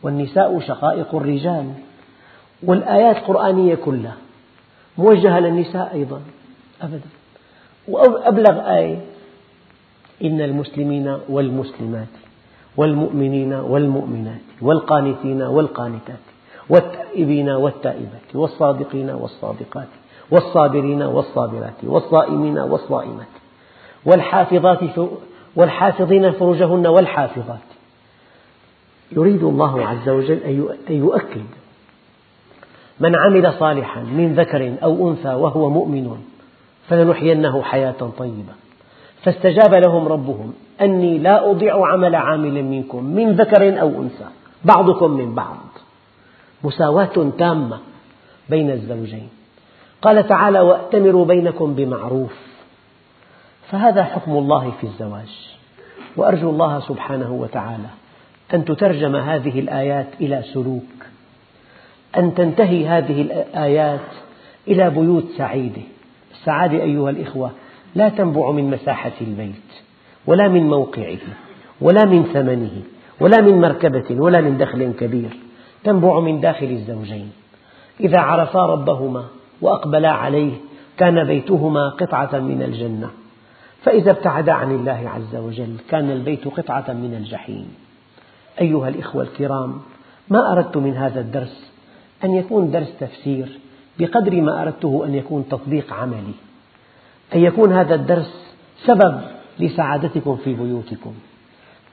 والنساء 0.02 0.60
شقائق 0.60 1.14
الرجال. 1.14 1.72
والآيات 2.62 3.16
القرآنية 3.16 3.74
كلها 3.74 4.16
موجهة 4.98 5.40
للنساء 5.40 5.90
أيضا 5.94 6.20
أبدا. 6.82 7.19
وأبلغ 7.88 8.76
آية. 8.78 8.98
إن 10.24 10.40
المسلمين 10.40 11.18
والمسلمات 11.28 12.08
والمؤمنين 12.76 13.52
والمؤمنات 13.52 14.40
والقانتين 14.62 15.42
والقانتات 15.42 16.18
والتائبين 16.68 17.50
والتائبات 17.50 18.34
والصادقين 18.34 19.10
والصادقات 19.10 19.88
والصابرين 20.30 21.02
والصابرات 21.02 21.74
والصائمين 21.82 22.58
والصائمات 22.58 23.26
والحافظات 24.04 24.96
والحافظين 25.56 26.30
فروجهن 26.30 26.86
والحافظات. 26.86 27.58
يريد 29.12 29.42
الله 29.42 29.86
عز 29.88 30.08
وجل 30.08 30.38
أن 30.90 30.96
يؤكد 30.96 31.46
من 33.00 33.16
عمل 33.16 33.52
صالحا 33.52 34.00
من 34.00 34.34
ذكر 34.34 34.74
أو 34.82 35.10
أنثى 35.10 35.34
وهو 35.34 35.70
مؤمن 35.70 36.16
فلنحيينه 36.90 37.62
حياة 37.62 38.10
طيبة. 38.18 38.52
فاستجاب 39.22 39.74
لهم 39.74 40.08
ربهم 40.08 40.52
أني 40.80 41.18
لا 41.18 41.50
أضيع 41.50 41.86
عمل 41.86 42.14
عامل 42.14 42.64
منكم 42.64 43.04
من 43.04 43.32
ذكر 43.32 43.80
أو 43.80 43.88
أنثى 43.88 44.28
بعضكم 44.64 45.10
من 45.10 45.34
بعض. 45.34 45.56
مساواة 46.64 47.32
تامة 47.38 47.78
بين 48.48 48.70
الزوجين. 48.70 49.28
قال 50.02 50.28
تعالى 50.28 50.60
وأتمروا 50.60 51.24
بينكم 51.24 51.74
بمعروف. 51.74 52.32
فهذا 53.70 54.04
حكم 54.04 54.32
الله 54.32 54.72
في 54.80 54.86
الزواج. 54.86 55.50
وأرجو 56.16 56.50
الله 56.50 56.80
سبحانه 56.80 57.32
وتعالى 57.32 57.88
أن 58.54 58.64
تترجم 58.64 59.16
هذه 59.16 59.60
الآيات 59.60 60.06
إلى 60.20 60.42
سلوك 60.54 61.06
أن 62.16 62.34
تنتهي 62.34 62.86
هذه 62.88 63.22
الآيات 63.22 64.08
إلى 64.68 64.90
بيوت 64.90 65.24
سعيدة. 65.36 65.82
السعادة 66.40 66.82
أيها 66.82 67.10
الإخوة 67.10 67.50
لا 67.94 68.08
تنبع 68.08 68.50
من 68.50 68.70
مساحة 68.70 69.12
البيت 69.20 69.54
ولا 70.26 70.48
من 70.48 70.62
موقعه 70.62 71.18
ولا 71.80 72.04
من 72.04 72.22
ثمنه 72.22 72.82
ولا 73.20 73.40
من 73.40 73.60
مركبة 73.60 74.04
ولا 74.10 74.40
من 74.40 74.58
دخل 74.58 74.92
كبير 74.92 75.30
تنبع 75.84 76.20
من 76.20 76.40
داخل 76.40 76.66
الزوجين. 76.66 77.30
إذا 78.00 78.18
عرفا 78.18 78.66
ربهما 78.66 79.24
وأقبلا 79.60 80.10
عليه 80.10 80.52
كان 80.96 81.24
بيتهما 81.24 81.88
قطعة 81.88 82.38
من 82.38 82.62
الجنة. 82.62 83.10
فإذا 83.82 84.10
ابتعدا 84.10 84.52
عن 84.52 84.70
الله 84.70 85.10
عز 85.14 85.36
وجل 85.36 85.76
كان 85.90 86.10
البيت 86.10 86.48
قطعة 86.48 86.92
من 86.92 87.14
الجحيم. 87.14 87.74
أيها 88.60 88.88
الإخوة 88.88 89.22
الكرام 89.22 89.80
ما 90.28 90.52
أردت 90.52 90.76
من 90.76 90.96
هذا 90.96 91.20
الدرس 91.20 91.72
أن 92.24 92.34
يكون 92.34 92.70
درس 92.70 92.98
تفسير 93.00 93.58
بقدر 93.98 94.40
ما 94.40 94.62
أردته 94.62 95.02
أن 95.06 95.14
يكون 95.14 95.48
تطبيق 95.50 95.92
عملي. 95.92 96.34
أن 97.34 97.40
يكون 97.40 97.72
هذا 97.72 97.94
الدرس 97.94 98.54
سبب 98.86 99.20
لسعادتكم 99.58 100.36
في 100.36 100.54
بيوتكم. 100.54 101.14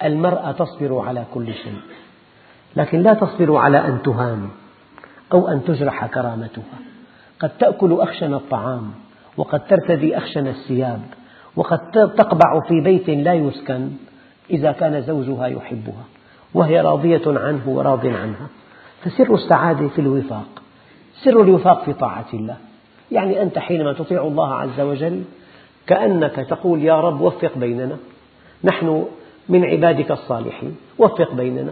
المرأة 0.03 0.51
تصبر 0.51 0.99
على 0.99 1.25
كل 1.33 1.53
شيء 1.53 1.81
لكن 2.75 3.01
لا 3.01 3.13
تصبر 3.13 3.55
على 3.55 3.77
أن 3.87 4.01
تهان 4.03 4.49
أو 5.33 5.47
أن 5.47 5.63
تجرح 5.63 6.05
كرامتها. 6.05 6.77
قد 7.39 7.49
تأكل 7.49 8.01
أخشن 8.01 8.33
الطعام 8.33 8.91
وقد 9.37 9.67
ترتدي 9.67 10.17
أخشن 10.17 10.47
الثياب 10.47 11.01
وقد 11.55 11.91
تقبع 11.91 12.59
في 12.59 12.81
بيت 12.81 13.09
لا 13.09 13.33
يسكن 13.33 13.89
إذا 14.49 14.71
كان 14.71 15.01
زوجها 15.01 15.47
يحبها 15.47 16.03
وهي 16.53 16.81
راضية 16.81 17.21
عنه 17.27 17.61
وراض 17.65 18.05
عنها. 18.05 18.47
فسر 19.03 19.35
السعادة 19.35 19.87
في 19.87 20.01
الوفاق. 20.01 20.47
سر 21.23 21.41
الوفاق 21.41 21.83
في 21.83 21.93
طاعة 21.93 22.25
الله. 22.33 22.57
يعني 23.11 23.41
أنت 23.41 23.59
حينما 23.59 23.93
تطيع 23.93 24.21
الله 24.21 24.53
عز 24.53 24.79
وجل 24.79 25.23
كأنك 25.87 26.35
تقول 26.49 26.83
يا 26.83 27.01
رب 27.01 27.21
وفق 27.21 27.57
بيننا 27.57 27.97
نحن 28.63 29.05
من 29.49 29.65
عبادك 29.65 30.11
الصالحين 30.11 30.75
وفق 30.97 31.33
بيننا. 31.33 31.71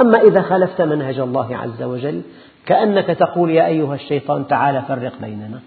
أما 0.00 0.18
إذا 0.18 0.42
خالفت 0.42 0.82
منهج 0.82 1.18
الله 1.18 1.56
عز 1.56 1.82
وجل 1.82 2.22
كأنك 2.66 3.06
تقول 3.06 3.50
يا 3.50 3.66
أيها 3.66 3.94
الشيطان 3.94 4.46
تعال 4.46 4.82
فرق 4.88 5.12
بيننا. 5.20 5.60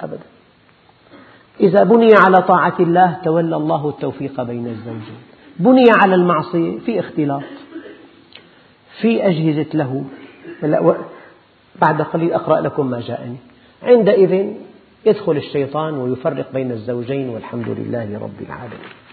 أبدا. 0.00 0.26
إذا 1.60 1.84
بني 1.84 2.08
على 2.26 2.42
طاعة 2.48 2.76
الله 2.80 3.16
تولى 3.24 3.56
الله 3.56 3.88
التوفيق 3.88 4.42
بين 4.42 4.66
الزوجين. 4.66 5.18
بني 5.58 5.84
على 6.02 6.14
المعصية 6.14 6.78
في 6.78 7.00
اختلاط 7.00 7.42
في 9.00 9.26
أجهزة 9.26 9.66
له 9.74 10.04
بعد 11.80 12.02
قليل 12.02 12.32
أقرأ 12.32 12.60
لكم 12.60 12.90
ما 12.90 13.00
جاءني. 13.00 13.36
عندئذ 13.82 14.46
يدخل 15.06 15.36
الشيطان 15.36 15.94
ويفرق 15.94 16.52
بين 16.52 16.72
الزوجين 16.72 17.28
والحمد 17.28 17.68
لله 17.68 18.18
رب 18.18 18.40
العالمين. 18.46 19.05